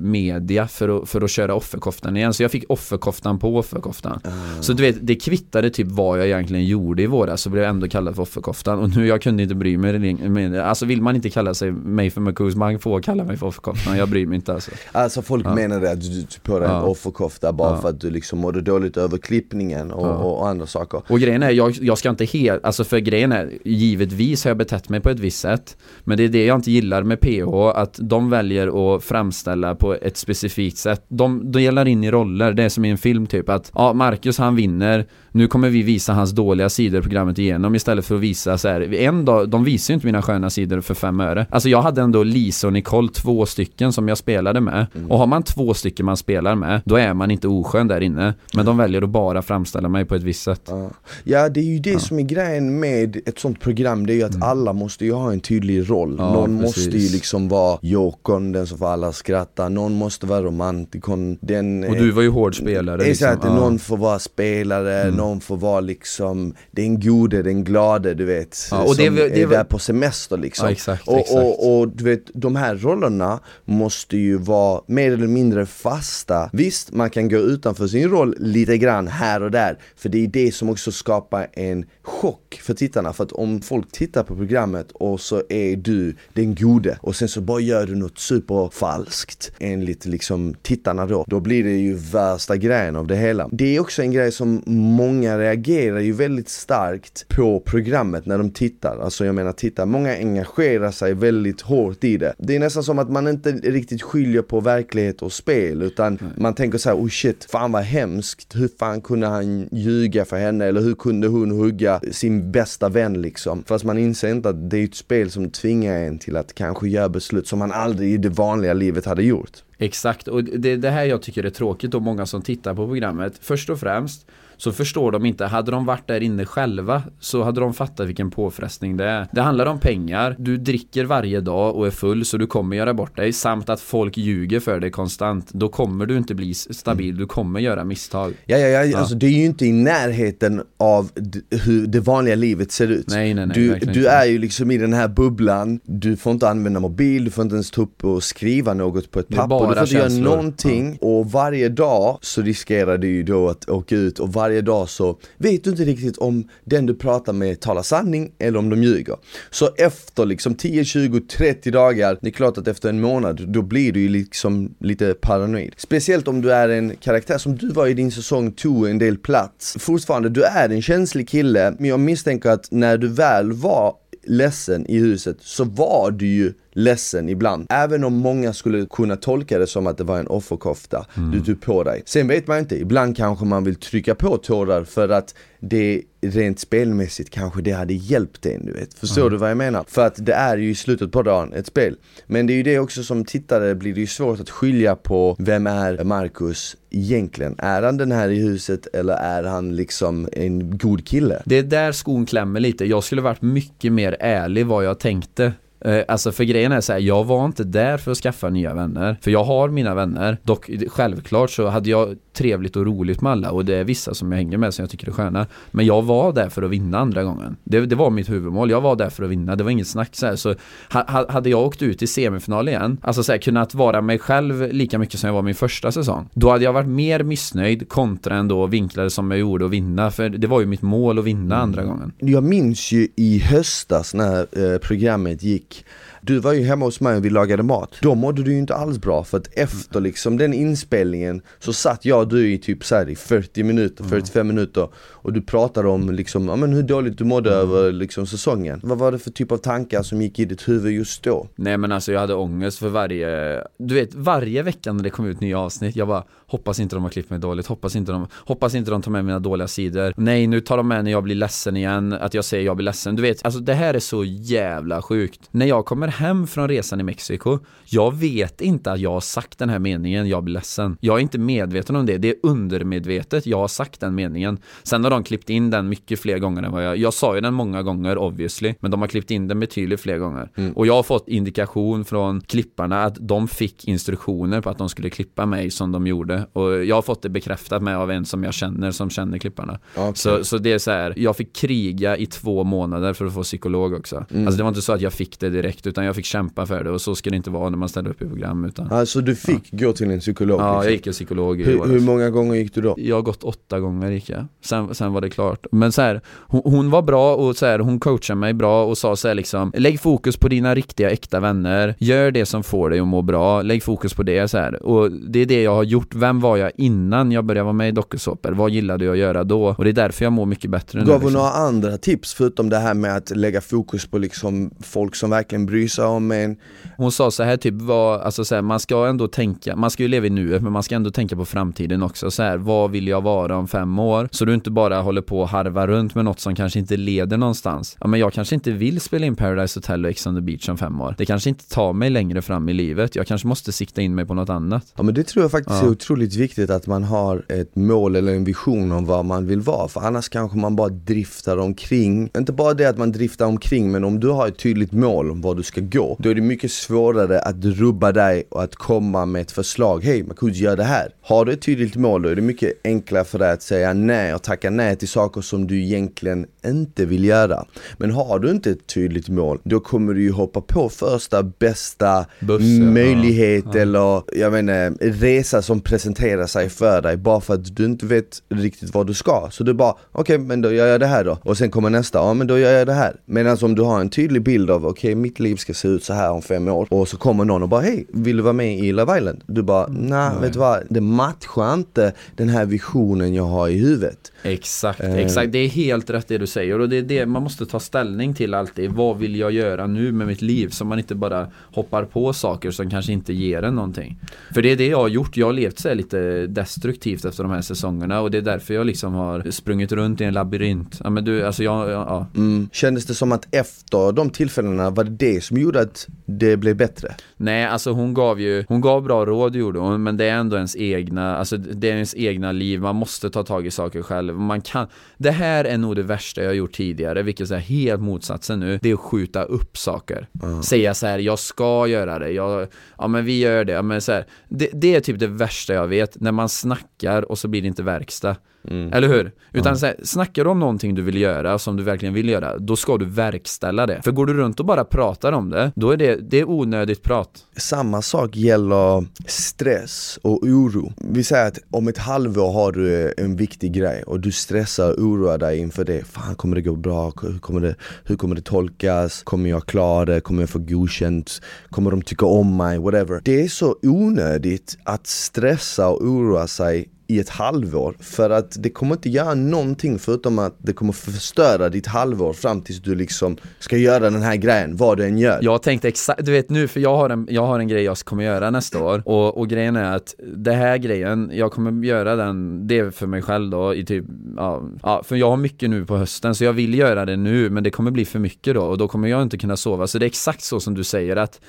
[0.00, 2.34] media för att, för att köra offerkoftan igen.
[2.34, 4.20] Så jag fick offerkoftan på offerkoftan.
[4.60, 7.70] Så du vet, det kvittade typ vad jag egentligen gjorde i våras så blev jag
[7.70, 11.30] ändå kallad för offerkoftan och nu jag kunde inte bry mig Alltså vill man inte
[11.30, 14.54] kalla sig mig för Marcus, man får kalla mig för offerkoftan, jag bryr mig inte
[14.54, 14.70] alltså.
[14.92, 15.54] Alltså folk Ja.
[15.54, 16.82] menade att du tog på dig en Ja.
[16.82, 17.76] offerkofta bara Ja.
[17.80, 20.10] för att du liksom mådde dåligt över klippningen och, Ja.
[20.14, 21.02] och, och andra saker.
[21.08, 24.58] Och grejen är, jag, jag ska inte helt, alltså för grejen är, givetvis har jag
[24.58, 27.54] betett mig på ett visst sätt Men det är det jag inte gillar med PH,
[27.74, 32.52] att de väljer att framställa på ett specifikt sätt De, de gäller in i roller,
[32.52, 35.82] det är som i en film typ att Ja, Marcus han vinner Nu kommer vi
[35.82, 38.94] visa hans dåliga sidor programmet igenom istället för att visa så här.
[38.94, 42.00] En dag, de visar ju inte mina sköna sidor för fem öre Alltså jag hade
[42.02, 46.06] ändå Lisa och Nicole, två stycken som jag spelade med Och har man två stycken
[46.06, 49.42] man spelar med, då är man inte oskön där inne Men de väljer att bara
[49.42, 50.90] framställa mig på ett visst sätt Ja.
[51.24, 54.22] Ja det är ju det som är grejen med ett sånt program, det är ju
[54.22, 56.12] att alla måste ju ha en tydlig roll.
[56.12, 56.24] Mm.
[56.26, 56.76] Ja, någon precis.
[56.86, 61.38] måste ju liksom vara jokern, den som får alla att skratta, någon måste vara romantikon,
[61.40, 63.10] den Och du var ju hård spelare liksom.
[63.26, 63.50] Exakt, Ja.
[63.50, 63.62] Mm.
[63.62, 68.82] någon får vara spelare, någon får vara liksom den gode, den glade du vet Ja,
[68.82, 71.36] och det Som är väl- det är där på semester liksom Ja, exakt, och, exakt.
[71.36, 76.50] Och, och du vet, de här rollerna måste ju vara mer eller mindre fasta.
[76.52, 80.28] Visst, man kan gå utanför sin roll lite grann här och där För det är
[80.28, 83.12] det som också skapar en chock för tittarna.
[83.12, 87.28] För att om folk tittar på programmet och så är du den gode och sen
[87.28, 92.56] så bara gör du något superfalskt enligt liksom tittarna då Då blir det ju värsta
[92.56, 93.48] grejen av det hela.
[93.52, 98.50] Det är också en grej som många reagerar ju väldigt starkt på programmet när de
[98.50, 98.98] tittar.
[98.98, 102.34] Alltså jag menar tittar, många engagerar sig väldigt hårt i det.
[102.38, 106.54] Det är nästan som att man inte riktigt skiljer på verklighet och spel utan man
[106.54, 108.56] tänker så här, oh shit, fan vad hemskt.
[108.56, 110.64] Hur fan kunde han ljuga för henne?
[110.64, 113.64] Eller hur kunde hon hugga sin bästa vän liksom?
[113.66, 116.88] Fast man inser inte att det är ett spel som tvingar en till att kanske
[116.88, 119.62] göra beslut som man aldrig i det vanliga livet hade gjort.
[119.78, 122.86] Exakt, och det är det här jag tycker är tråkigt och många som tittar på
[122.86, 123.34] programmet.
[123.40, 124.26] Först och främst
[124.62, 128.30] så förstår de inte, hade de varit där inne själva så hade de fattat vilken
[128.30, 129.26] påfrestning det är.
[129.32, 132.94] Det handlar om pengar, du dricker varje dag och är full så du kommer göra
[132.94, 135.50] bort dig samt att folk ljuger för dig konstant.
[135.52, 138.34] Då kommer du inte bli stabil, du kommer göra misstag.
[138.46, 141.10] Ja, ja, ja, alltså det är ju inte i närheten av
[141.50, 143.06] hur det vanliga livet ser ut.
[143.08, 146.48] Nej, nej, nej, Du, du är ju liksom i den här bubblan, du får inte
[146.48, 149.74] använda mobil, du får inte ens ta upp och skriva något på ett papper, du
[149.74, 150.98] får inte göra någonting.
[151.00, 155.18] Och varje dag så riskerar du ju då att åka ut och varje dag så
[155.36, 159.16] vet du inte riktigt om den du pratar med talar sanning eller om de ljuger.
[159.50, 163.62] Så efter liksom 10, 20, 30 dagar, det är klart att efter en månad då
[163.62, 165.74] blir du ju liksom lite paranoid.
[165.76, 169.18] Speciellt om du är en karaktär som du var i din säsong, tog en del
[169.18, 169.76] plats.
[169.78, 173.94] Fortfarande, du är en känslig kille, men jag misstänker att när du väl var
[174.24, 177.66] ledsen i huset så var du ju ledsen ibland.
[177.70, 181.60] Även om många skulle kunna tolka det som att det var en offerkofta du tog
[181.60, 182.02] på dig.
[182.06, 186.58] Sen vet man inte, ibland kanske man vill trycka på tårar för att det rent
[186.58, 188.94] spelmässigt kanske det hade hjälpt en du vet.
[188.94, 189.84] Förstår du vad jag menar?
[189.88, 191.96] För att det är ju i slutet på dagen ett spel.
[192.26, 195.36] Men det är ju det också som tittare blir det ju svårt att skilja på
[195.38, 197.54] vem är Marcus egentligen?
[197.58, 201.42] Är han den här i huset eller är han liksom en god kille?
[201.44, 202.84] Det är där skon klämmer lite.
[202.84, 205.52] Jag skulle varit mycket mer ärlig vad jag tänkte.
[205.84, 208.74] Eh, alltså för grejen är så här, jag var inte där för att skaffa nya
[208.74, 209.16] vänner.
[209.20, 210.38] För jag har mina vänner.
[210.42, 214.32] Dock självklart så hade jag trevligt och roligt med alla och det är vissa som
[214.32, 215.46] jag hänger med som jag tycker är sköna.
[215.70, 217.56] Men jag var där för att vinna andra gången.
[217.64, 220.08] Det, det var mitt huvudmål, jag var där för att vinna, det var inget snack
[220.12, 220.36] så här.
[220.36, 220.54] Så
[220.92, 224.72] ha, hade jag åkt ut i semifinal igen, alltså så här, kunnat vara mig själv
[224.72, 226.28] lika mycket som jag var min första säsong.
[226.34, 230.10] Då hade jag varit mer missnöjd kontra ändå vinklade som jag gjorde och vinna.
[230.10, 232.12] För det var ju mitt mål att vinna andra gången.
[232.18, 235.84] Jag minns ju i höstas när eh, programmet gick Québec.
[236.24, 237.94] Du var ju hemma hos mig och vi lagade mat.
[238.00, 242.04] Då mådde du ju inte alls bra för att efter liksom den inspelningen så satt
[242.04, 245.88] jag och du i typ så här i 40 minuter, 45 minuter och du pratade
[245.88, 248.80] om liksom, ja men hur dåligt du mådde över liksom säsongen.
[248.82, 251.48] Vad var det för typ av tankar som gick i ditt huvud just då?
[251.54, 255.26] Nej men alltså jag hade ångest för varje, du vet varje vecka när det kom
[255.26, 258.26] ut nya avsnitt, jag bara hoppas inte de har klippt mig dåligt, hoppas inte de,
[258.32, 260.14] hoppas inte de tar med mina dåliga sidor.
[260.16, 262.84] Nej nu tar de med när jag blir ledsen igen, att jag säger jag blir
[262.84, 263.16] ledsen.
[263.16, 265.40] Du vet, alltså det här är så jävla sjukt.
[265.50, 269.58] När jag kommer hem från resan i Mexiko, jag vet inte att jag har sagt
[269.58, 270.96] den här meningen, jag blir ledsen.
[271.00, 274.58] Jag är inte medveten om det, det är undermedvetet jag har sagt den meningen.
[274.82, 277.40] Sen har de klippt in den mycket fler gånger än vad jag, jag sa ju
[277.40, 280.48] den många gånger obviously, men de har klippt in den betydligt fler gånger.
[280.74, 285.10] Och jag har fått indikation från klipparna att de fick instruktioner på att de skulle
[285.10, 286.46] klippa mig som de gjorde.
[286.52, 289.78] Och jag har fått det bekräftat med av en som jag känner, som känner klipparna.
[289.96, 290.12] Okej.
[290.14, 293.42] Så, så det är så här, jag fick kriga i två månader för att få
[293.42, 294.16] psykolog också.
[294.16, 296.84] Alltså det var inte så att jag fick det direkt, utan jag fick kämpa för
[296.84, 298.64] det och så ska det inte vara när man ställer upp i program.
[298.64, 300.60] Utan, Alltså du fick gå till en psykolog?
[300.60, 300.84] ja, liksom.
[300.84, 302.94] jag gick till psykolog i hur, hur många gånger gick du då?
[302.98, 304.46] Jag har gått åtta gånger gick jag.
[304.64, 305.66] Sen, sen var det klart.
[305.72, 308.98] Men så här, hon, hon var bra och så här, hon coachade mig bra och
[308.98, 311.94] sa så här liksom Lägg fokus på dina riktiga äkta vänner.
[311.98, 313.62] Gör det som får dig att må bra.
[313.62, 314.82] Lägg fokus på det så här.
[314.82, 316.14] Och det är det jag har gjort.
[316.14, 318.52] Vem var jag innan jag började vara med i dokusåpor?
[318.52, 319.74] Vad gillade jag att göra då?
[319.78, 321.04] Och det är därför jag mår mycket bättre nu.
[321.04, 321.32] Gav hon liksom.
[321.32, 325.66] några andra tips förutom det här med att lägga fokus på liksom folk som verkligen
[325.66, 326.56] bryr sig om en?
[326.96, 330.02] Hon sa så här typ, vad, alltså så här, man ska ändå tänka, man ska
[330.02, 332.90] ju leva i nuet men man ska ändå tänka på framtiden också så här, vad
[332.90, 334.28] vill jag vara om fem år?
[334.32, 337.36] Så du inte bara håller på och harva runt med något som kanske inte leder
[337.36, 337.96] någonstans.
[338.00, 340.68] Ja men jag kanske inte vill spela in Paradise Hotel och Ex on the Beach
[340.68, 341.14] om fem år.
[341.18, 344.26] Det kanske inte tar mig längre fram i livet, jag kanske måste sikta in mig
[344.26, 344.92] på något annat.
[344.96, 345.86] Ja men det tror jag faktiskt Ja.
[345.86, 349.60] är otroligt viktigt att man har ett mål eller en vision om vad man vill
[349.60, 353.90] vara för annars kanske man bara driftar omkring Inte bara det att man driftar omkring
[353.92, 356.40] men om du har ett tydligt mål om var du ska gå Då är det
[356.40, 360.84] mycket svårare att rubba dig och att komma med ett förslag Hej Marcus gör det
[360.84, 363.92] här Har du ett tydligt mål då är det mycket enklare för dig att säga
[363.92, 367.64] nej och tacka nej till saker som du egentligen inte vill göra
[367.96, 372.26] Men har du inte ett tydligt mål då kommer du ju hoppa på första bästa
[372.40, 372.84] Buss, ja.
[372.84, 378.06] möjlighet eller jag menar resa som presenterar sig för dig bara för att du inte
[378.06, 379.48] vet riktigt vad du ska.
[379.50, 381.38] Så du bara, okej men då gör jag det här då.
[381.42, 383.16] Och sen kommer nästa, ja men då gör jag det här.
[383.24, 386.12] Medan om du har en tydlig bild av, okej mitt liv ska se ut så
[386.12, 386.86] här om fem år.
[386.90, 389.44] Och så kommer någon och bara, hej vill du vara med i Love Island?
[389.46, 393.78] Du bara, nej vet du vad, det matchar inte den här visionen jag har i
[393.78, 394.31] huvudet.
[394.42, 395.16] Exakt, Eh.
[395.16, 395.52] exakt.
[395.52, 398.34] Det är helt rätt det du säger och det är det man måste ta ställning
[398.34, 398.90] till alltid.
[398.90, 400.68] Vad vill jag göra nu med mitt liv?
[400.68, 404.18] Så man inte bara hoppar på saker som kanske inte ger en någonting.
[404.54, 405.36] För det är det jag har gjort.
[405.36, 408.86] Jag har levt så lite destruktivt efter de här säsongerna och det är därför jag
[408.86, 411.00] liksom har sprungit runt i en labyrint.
[411.04, 411.92] Ja men du, alltså jag, ja,
[412.34, 412.40] ja.
[412.40, 412.68] Mm.
[412.72, 416.76] Kändes det som att efter de tillfällena var det det som gjorde att det blev
[416.76, 417.08] bättre?
[417.36, 420.56] Nej, alltså hon gav ju, hon gav bra råd gjorde hon, men det är ändå
[420.56, 424.31] ens egna, alltså det är ens egna liv, man måste ta tag i saker själv,
[424.32, 424.86] man kan,
[425.18, 428.90] det här är nog det värsta jag gjort tidigare, vilket är helt motsatsen nu, det
[428.90, 430.28] är att skjuta upp saker.
[430.62, 432.68] Säga så här, jag ska göra det, jag,
[432.98, 435.74] ja men vi gör det, ja, men så här, det, det är typ det värsta
[435.74, 438.36] jag vet, när man snackar och så blir det inte verkstad.
[438.70, 439.32] Eller hur?
[439.52, 442.58] Utan så här, snackar du om någonting du vill göra, som du verkligen vill göra,
[442.58, 444.02] då ska du verkställa det.
[444.02, 447.02] För går du runt och bara pratar om det, då är det, det är onödigt
[447.02, 447.30] prat.
[447.56, 450.92] Samma sak gäller stress och oro.
[450.96, 454.98] Vi säger att om ett halvår har du en viktig grej och du stressar och
[454.98, 456.06] oroar dig inför det.
[456.06, 457.12] Fan kommer det gå bra?
[457.22, 459.22] Hur kommer det, hur kommer det tolkas?
[459.22, 460.20] Kommer jag klara det?
[460.20, 461.40] Kommer jag få godkänt?
[461.70, 462.78] Kommer de tycka om mig?
[462.78, 463.20] Whatever.
[463.24, 468.70] Det är så onödigt att stressa och oroa sig i ett halvår för att det
[468.70, 473.36] kommer inte göra någonting förutom att det kommer förstöra ditt halvår fram tills du liksom
[473.58, 475.38] ska göra den här grejen, vad du än gör.
[475.42, 477.98] Jag tänkte exakt, du vet nu för jag har en, jag har en grej jag
[477.98, 482.16] kommer göra nästa år och, och grejen är att det här grejen, jag kommer göra
[482.16, 484.04] den, det är för mig själv då i typ,
[484.36, 487.50] ja, ja, för jag har mycket nu på hösten så jag vill göra det nu
[487.50, 489.98] men det kommer bli för mycket då och då kommer jag inte kunna sova så
[489.98, 491.40] det är exakt så som du säger att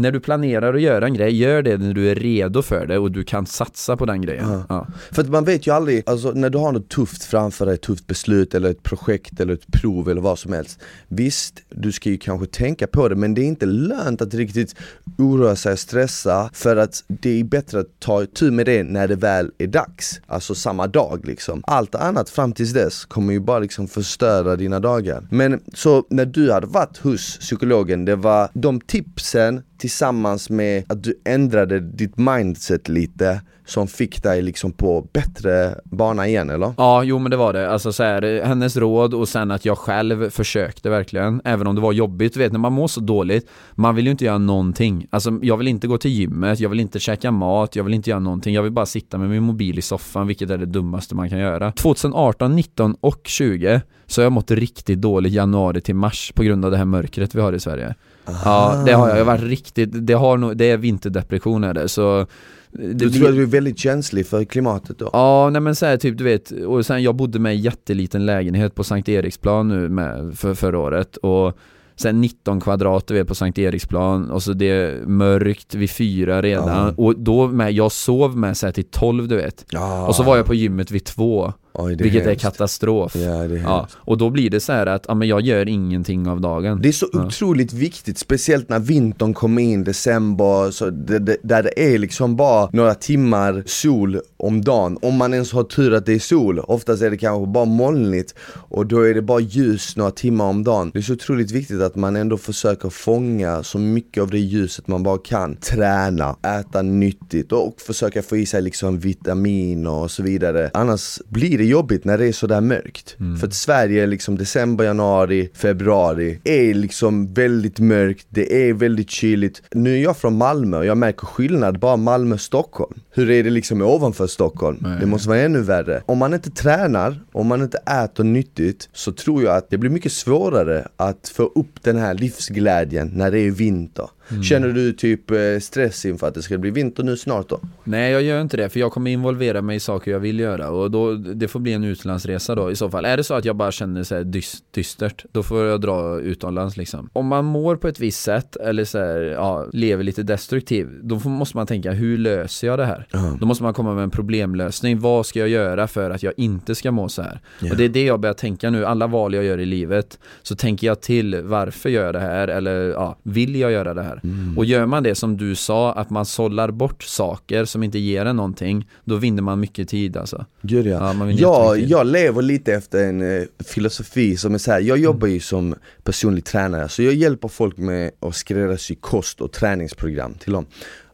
[0.00, 2.98] när du planerar att göra en grej, gör det när du är redo för det
[2.98, 4.50] och du kan satsa på den grejen.
[4.50, 4.64] Ja.
[4.68, 4.86] Ja.
[5.10, 7.82] För att man vet ju aldrig, alltså när du har något tufft framför dig, ett
[7.82, 10.80] tufft beslut eller ett projekt eller ett prov eller vad som helst.
[11.08, 14.74] Visst, du ska ju kanske tänka på det men det är inte lönt att riktigt
[15.18, 19.08] oroa sig och stressa för att det är bättre att ta tur med det när
[19.08, 20.20] det väl är dags.
[20.26, 21.62] Alltså samma dag liksom.
[21.66, 25.26] Allt annat fram tills dess kommer ju bara liksom förstöra dina dagar.
[25.30, 31.02] Men så när du hade varit hos psykologen, det var de tipsen tillsammans med att
[31.02, 33.40] du ändrade ditt mindset lite
[33.70, 36.72] som fick dig liksom på bättre bana igen eller?
[36.76, 37.70] Ja, jo men det var det.
[37.70, 41.80] Alltså så här, hennes råd och sen att jag själv försökte verkligen, även om det
[41.80, 42.34] var jobbigt.
[42.34, 45.06] Du vet när man mår så dåligt, man vill ju inte göra någonting.
[45.10, 48.10] Alltså jag vill inte gå till gymmet, jag vill inte käka mat, jag vill inte
[48.10, 48.54] göra någonting.
[48.54, 51.38] Jag vill bara sitta med min mobil i soffan, vilket är det dummaste man kan
[51.38, 51.72] göra.
[51.72, 56.64] 2018, 19 och 20 så har jag mått riktigt dåligt januari till mars på grund
[56.64, 57.94] av det här mörkret vi har i Sverige.
[58.24, 58.74] Aha.
[58.74, 59.18] Ja, det har jag.
[59.18, 62.26] Jag har varit riktigt, det har nog, det är vinterdepression är det, så
[62.72, 65.10] du det, tror att du är väldigt känslig för klimatet då?
[65.12, 68.26] Ja, nej men så här, typ du vet, och sen jag bodde med en jätteliten
[68.26, 71.58] lägenhet på Sankt Eriksplan nu med, för, förra året och
[71.96, 76.42] sen 19 kvadrat du vet på Sankt Eriksplan och så det är mörkt vid fyra
[76.42, 77.04] redan ja.
[77.04, 80.06] och då med, jag sov med så här till 12 du vet ja.
[80.06, 83.16] och så var jag på gymmet vid två Oj, det vilket är, är katastrof.
[83.16, 85.68] Ja, det är ja, och då blir det så här att ja, men jag gör
[85.68, 86.82] ingenting av dagen.
[86.82, 87.26] Det är så ja.
[87.26, 92.36] otroligt viktigt, speciellt när vintern kommer in, december, så det, det, där det är liksom
[92.36, 94.98] bara några timmar sol om dagen.
[95.02, 98.34] Om man ens har tur att det är sol, oftast är det kanske bara molnigt
[98.68, 100.90] och då är det bara ljus några timmar om dagen.
[100.92, 104.88] Det är så otroligt viktigt att man ändå försöker fånga så mycket av det ljuset
[104.88, 105.56] man bara kan.
[105.56, 110.70] Träna, äta nyttigt och försöka få i sig liksom vitaminer och så vidare.
[110.74, 113.16] Annars blir det jobbigt när det är sådär mörkt.
[113.20, 113.36] Mm.
[113.38, 119.62] För att Sverige, liksom december, januari, februari är liksom väldigt mörkt, det är väldigt kyligt.
[119.70, 122.94] Nu är jag från Malmö och jag märker skillnad bara Malmö-Stockholm.
[123.10, 124.78] Hur är det liksom ovanför Stockholm?
[124.80, 124.96] Nej.
[125.00, 126.02] Det måste vara ännu värre.
[126.06, 129.90] Om man inte tränar, om man inte äter nyttigt, så tror jag att det blir
[129.90, 134.08] mycket svårare att få upp den här livsglädjen när det är vinter.
[134.30, 134.42] Mm.
[134.42, 137.60] Känner du typ eh, stress inför att det ska bli vinter nu snart då?
[137.84, 140.70] Nej jag gör inte det, för jag kommer involvera mig i saker jag vill göra
[140.70, 143.04] och då, det får bli en utlandsresa då i så fall.
[143.04, 146.20] Är det så att jag bara känner så här dyst, dystert, då får jag dra
[146.20, 147.10] utomlands liksom.
[147.12, 151.18] Om man mår på ett visst sätt eller så här, ja, lever lite destruktiv, då
[151.20, 153.06] får, måste man tänka hur löser jag det här?
[153.14, 153.38] Mm.
[153.38, 154.98] Då måste man komma med en problemlösning.
[155.00, 157.40] Vad ska jag göra för att jag inte ska må så här?
[157.60, 157.72] Yeah.
[157.72, 160.56] Och det är det jag börjar tänka nu, alla val jag gör i livet, så
[160.56, 162.48] tänker jag till varför gör jag det här?
[162.48, 164.19] Eller ja, vill jag göra det här?
[164.22, 164.58] Mm.
[164.58, 168.26] Och gör man det som du sa, att man sållar bort saker som inte ger
[168.26, 170.46] en någonting, då vinner man mycket tid alltså.
[170.62, 171.14] Gud ja.
[171.14, 175.04] ja jag, jag lever lite efter en eh, filosofi som är så här, jag mm.
[175.04, 180.34] jobbar ju som personlig tränare, så jag hjälper folk med att skräddarsy kost och träningsprogram
[180.34, 180.66] till dem.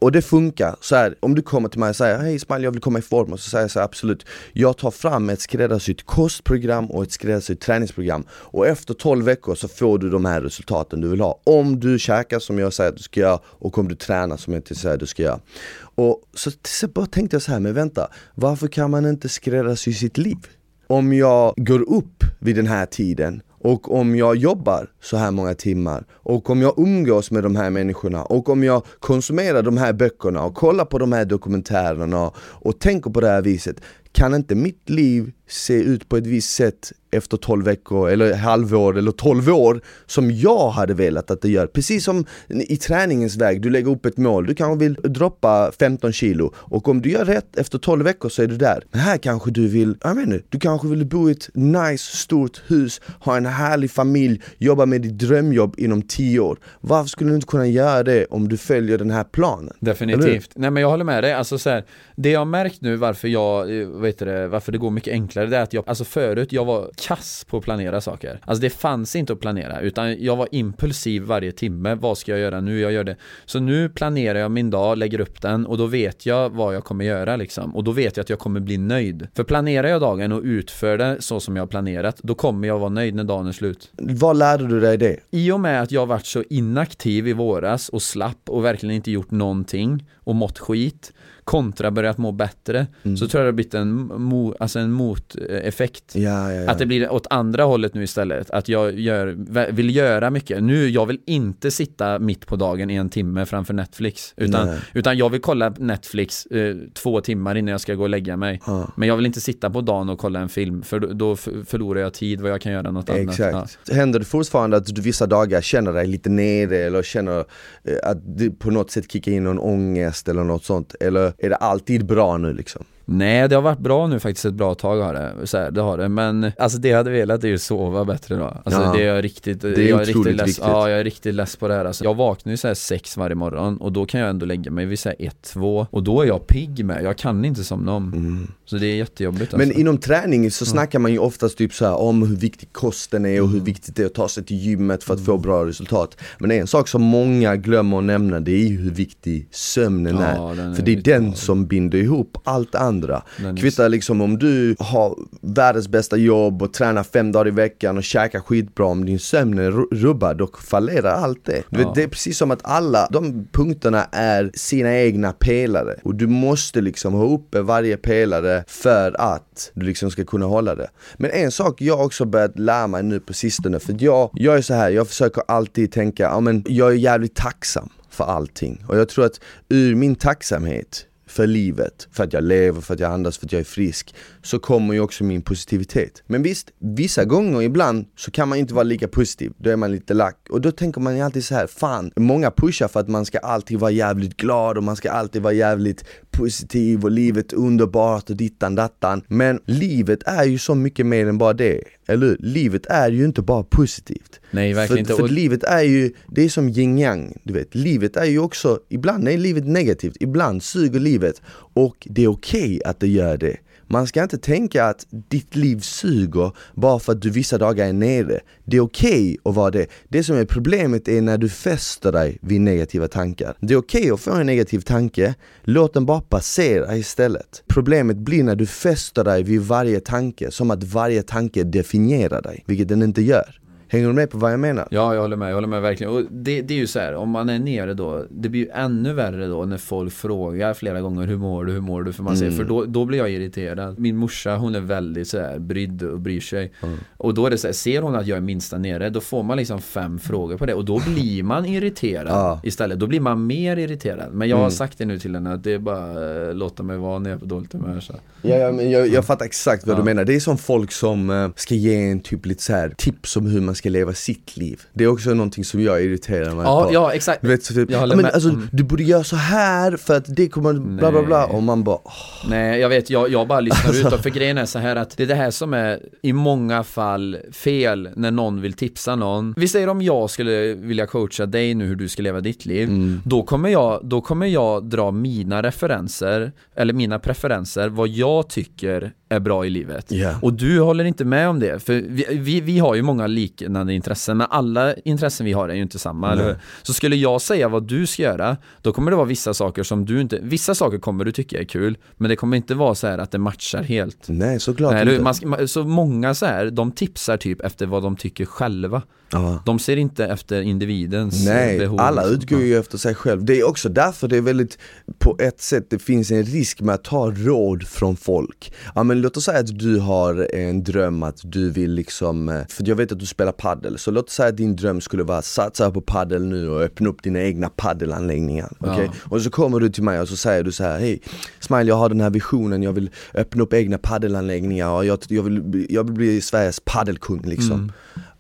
[0.07, 2.71] Och det funkar, så här, om du kommer till mig och säger Hej Ismail jag
[2.71, 3.33] vill komma i form.
[3.33, 4.27] Och så säger jag så här, absolut.
[4.53, 8.25] Jag tar fram ett skräddarsytt kostprogram och ett skräddarsytt träningsprogram.
[8.31, 11.40] Och efter 12 veckor så får du de här resultaten du vill ha.
[11.45, 14.53] Om du käkar som jag säger att du ska göra och om du tränar som
[14.53, 15.40] jag säger att du ska göra.
[15.79, 19.92] Och så, så bara tänkte jag så här, men vänta Varför kan man inte skräddarsy
[19.92, 20.38] sitt liv?
[20.87, 25.55] Om jag går upp vid den här tiden och om jag jobbar så här många
[25.55, 29.92] timmar och om jag umgås med de här människorna och om jag konsumerar de här
[29.92, 33.81] böckerna och kollar på de här dokumentärerna och tänker på det här viset
[34.12, 38.99] kan inte mitt liv se ut på ett visst sätt efter 12 veckor eller halvår
[38.99, 41.66] eller 12 år som jag hade velat att det gör.
[41.66, 46.12] Precis som i träningens väg, du lägger upp ett mål, du kanske vill droppa 15
[46.12, 48.85] kilo och om du gör rätt efter 12 veckor så är du där.
[48.90, 52.16] Men här kanske du vill, jag vet inte, du kanske vill bo i ett nice
[52.16, 56.59] stort hus, ha en härlig familj, jobba med ditt drömjobb inom 10 år.
[56.81, 59.73] Varför skulle du inte kunna göra det om du följer den här planen?
[59.81, 60.51] Definitivt.
[60.55, 61.85] Nej men jag håller med dig, alltså så här,
[62.16, 65.47] det jag har märkt nu varför jag, eh, vet du, varför det går mycket enklare
[65.47, 68.41] det är att jag, alltså förut jag var kass på att planera saker.
[68.45, 71.95] Alltså det fanns inte att planera utan jag var impulsiv varje timme.
[71.95, 72.81] Vad ska jag göra nu?
[72.81, 73.17] Jag gör det.
[73.45, 76.85] Så nu planerar jag min dag, lägger upp den och då vet jag vad jag
[76.85, 77.77] kommer göra liksom.
[77.77, 79.29] Och då vet jag att jag kommer bli nöjd.
[79.35, 82.79] För planerar jag dagen och utför det så som jag har planerat, då kommer jag
[82.79, 83.93] vara nöjd när dagen är slut.
[83.97, 85.17] Vad lärde du dig det?
[85.31, 89.11] I och med att jag varit så inaktiv i våras och slapp och verkligen inte
[89.11, 91.13] gjort någonting och mått skit
[91.47, 93.17] kontra börjat må bättre Mm.
[93.17, 93.91] så tror jag det har blivit en,
[94.23, 96.05] mo, alltså en moteffekt.
[96.15, 96.71] Ja, ja, ja.
[96.71, 98.51] Att det blir åt andra hållet nu istället.
[98.51, 99.27] Att jag gör,
[99.73, 100.63] vill göra mycket.
[100.63, 104.35] Nu, jag vill inte sitta mitt på dagen i en timme framför Netflix.
[104.37, 104.79] Utan, Nej.
[104.95, 108.61] utan jag vill kolla Netflix eh, två timmar innan jag ska gå och lägga mig.
[108.67, 108.93] Ja.
[108.97, 110.83] Men jag vill inte sitta på dagen och kolla en film.
[110.83, 113.39] För då, förlorar jag tid vad jag kan göra något annat.
[113.39, 113.47] Ja.
[113.49, 113.91] Exakt.
[113.93, 118.39] Händer det fortfarande att du vissa dagar känner dig lite nere eller känner eh, att
[118.39, 120.95] du på något sätt kickar in någon ångest eller något sånt?
[121.01, 122.85] Eller är det alltid bra nu liksom?
[123.09, 125.47] Nej, det har varit bra nu faktiskt ett bra tag har det.
[125.47, 126.09] Så här, det har det.
[126.09, 128.45] Men alltså det jag hade velat är ju sova bättre då.
[128.64, 128.92] Alltså Ja.
[128.92, 130.59] det är jag riktigt, är jag är riktigt less.
[130.59, 132.05] Ja, jag är riktigt less på det här alltså.
[132.05, 134.87] Jag vaknar ju så här sex varje morgon och då kan jag ändå lägga mig
[134.87, 137.03] vid så här ett, två och då är jag pigg med.
[137.05, 138.47] Jag kan inte somna om.
[138.64, 139.59] Så det är jättejobbigt Mm.
[139.59, 139.81] Men alltså.
[139.81, 143.47] inom träning så snackar man ju oftast typ så om hur viktig kosten är och
[143.47, 143.59] Mm.
[143.59, 146.16] hur viktigt det är att ta sig till gymmet för att få bra resultat.
[146.38, 150.51] Men en sak som många glömmer att nämna det är ju hur viktig sömnen Ja,
[150.53, 150.75] är.
[150.75, 153.23] För det är den som binder ihop allt andra.
[153.39, 157.97] Är- Kvittar liksom om du har världens bästa jobb och tränar fem dagar i veckan
[157.97, 161.63] och käkar skitbra, om din sömn är ru- rubbad då fallerar allt det.
[161.71, 161.93] Du vet, Ja.
[161.95, 166.81] det är precis som att alla de punkterna är sina egna pelare och du måste
[166.81, 170.89] liksom ha uppe varje pelare för att du liksom ska kunna hålla det.
[171.17, 174.63] Men en sak jag också börjat lära mig nu på sistone, för jag, jag är
[174.63, 178.99] så här, jag försöker alltid tänka, ja men jag är jävligt tacksam för allting och
[178.99, 183.12] jag tror att ur min tacksamhet för livet, för att jag lever, för att jag
[183.12, 186.22] andas, för att jag är frisk så kommer ju också min positivitet.
[186.27, 189.92] Men visst, vissa gånger ibland så kan man inte vara lika positiv, då är man
[189.92, 193.09] lite lack och då tänker man ju alltid så här, fan, många pushar för att
[193.09, 197.53] man ska alltid vara jävligt glad och man ska alltid vara jävligt positiv och livet
[197.53, 199.22] är underbart och dittan dattan.
[199.29, 202.37] Men livet är ju så mycket mer än bara det, eller hur?
[202.40, 204.40] Livet är ju inte bara positivt.
[204.51, 205.22] Nej, verkligen för, inte.
[205.22, 207.75] För livet är ju, det är som yin yang, du vet.
[207.75, 211.26] Livet är ju också, ibland är livet negativt, ibland suger livet.
[211.75, 213.57] Och det är okej att det gör det.
[213.89, 217.93] Man ska inte tänka att ditt liv suger bara för att du vissa dagar är
[217.93, 218.41] nere.
[218.65, 219.87] Det är okej att vara det.
[220.09, 223.57] Det som är problemet är när du fäster dig vid negativa tankar.
[223.61, 225.35] Det är okej att få en negativ tanke,
[225.65, 227.62] låt den bara passera istället.
[227.67, 232.65] Problemet blir när du fäster dig vid varje tanke, som att varje tanke definierar dig,
[232.67, 233.61] vilket den inte gör.
[233.88, 234.88] Hänger du med på vad jag menar?
[234.90, 236.12] Ja, jag håller med, jag håller med verkligen.
[236.12, 238.68] Och det, det är ju så här, om man är nere då, det blir ju
[238.70, 242.12] ännu värre då när folk frågar flera gånger hur mår du, hur mår du?
[242.12, 242.66] För man säger, Mm.
[242.66, 243.99] för då, då blir jag irriterad.
[243.99, 246.72] Min morsa, hon är väldigt så här brydd och bryr sig.
[247.16, 249.42] Och då är det så här, ser hon att jag är minsta nere, då får
[249.42, 250.75] man liksom fem frågor på det.
[250.75, 252.99] Och då blir man irriterad istället.
[253.01, 254.33] Då blir man mer irriterad.
[254.33, 254.70] Men jag har Mm.
[254.70, 257.37] sagt det nu till henne, att det är bara eh, låta mig vara när jag
[257.37, 258.01] är på dåligt humör.
[258.01, 258.14] Så.
[258.42, 259.99] Ja, ja, men jag, jag fattar exakt vad Ja.
[259.99, 260.25] du menar.
[260.25, 263.46] Det är som folk som eh, ska ge en typ lite så här tips om
[263.46, 264.81] hur man ska leva sitt liv.
[264.93, 266.95] Det är också någonting som jag irriterar mig Ja, på.
[266.95, 267.43] ja, exakt.
[267.43, 268.27] Du vet, så typ, Jag men med.
[268.31, 268.69] alltså, Mm.
[268.73, 271.99] du borde göra så här för att det kommer bla bla bla och man bara
[272.05, 272.12] åh,
[272.49, 274.17] Nej, jag vet, jag, jag bara lyssnar Alltså.
[274.17, 276.85] ut För grejen är så här att det är det här som är i många
[276.85, 279.55] fall fel när någon vill tipsa någon.
[279.57, 282.89] Vi säger om jag skulle vilja coacha dig nu hur du ska leva ditt liv.
[282.89, 283.21] Mm.
[283.25, 289.12] Då, kommer jag, då kommer jag dra mina referenser, eller mina preferenser, vad jag tycker
[289.29, 290.11] är bra i livet.
[290.12, 290.35] Ja.
[290.43, 291.83] Och du håller inte med om det.
[291.83, 295.75] För vi, vi, vi har ju många liknande intressen, men alla intressen vi har är
[295.75, 296.57] ju inte samma, hur?
[296.83, 300.05] Så skulle jag säga vad du ska göra, då kommer det vara vissa saker som
[300.05, 303.07] du inte, vissa saker kommer du tycka är kul, men det kommer inte vara så
[303.07, 304.19] här att det matchar helt.
[304.27, 305.47] nej såklart Nej, inte.
[305.47, 309.03] man, så många så här, de tipsar typ efter vad de tycker själva.
[309.31, 309.62] Ja.
[309.67, 312.01] De ser inte efter individens eh, Nej, behov.
[312.01, 312.37] alla liksom.
[312.37, 313.45] utgår ju efter sig själv.
[313.45, 314.79] Det är också därför det är väldigt,
[315.19, 318.73] på ett sätt, det finns en risk med att ta råd från folk.
[318.95, 322.66] Ja men låt oss säga att du har en dröm att du vill liksom, eh,
[322.68, 325.22] för jag vet att du spelar paddel, så låt oss säga att din dröm skulle
[325.22, 328.72] vara att satsa på paddel nu och öppna upp dina egna paddelanläggningar.
[328.79, 329.11] okej?
[329.24, 331.20] Och så kommer du till mig och så säger du så här, hej
[331.61, 335.42] Smile jag har den här visionen, jag vill öppna upp egna paddelanläggningar och jag, jag,
[335.42, 337.92] vill, bli- jag vill bli Sveriges paddelkung liksom.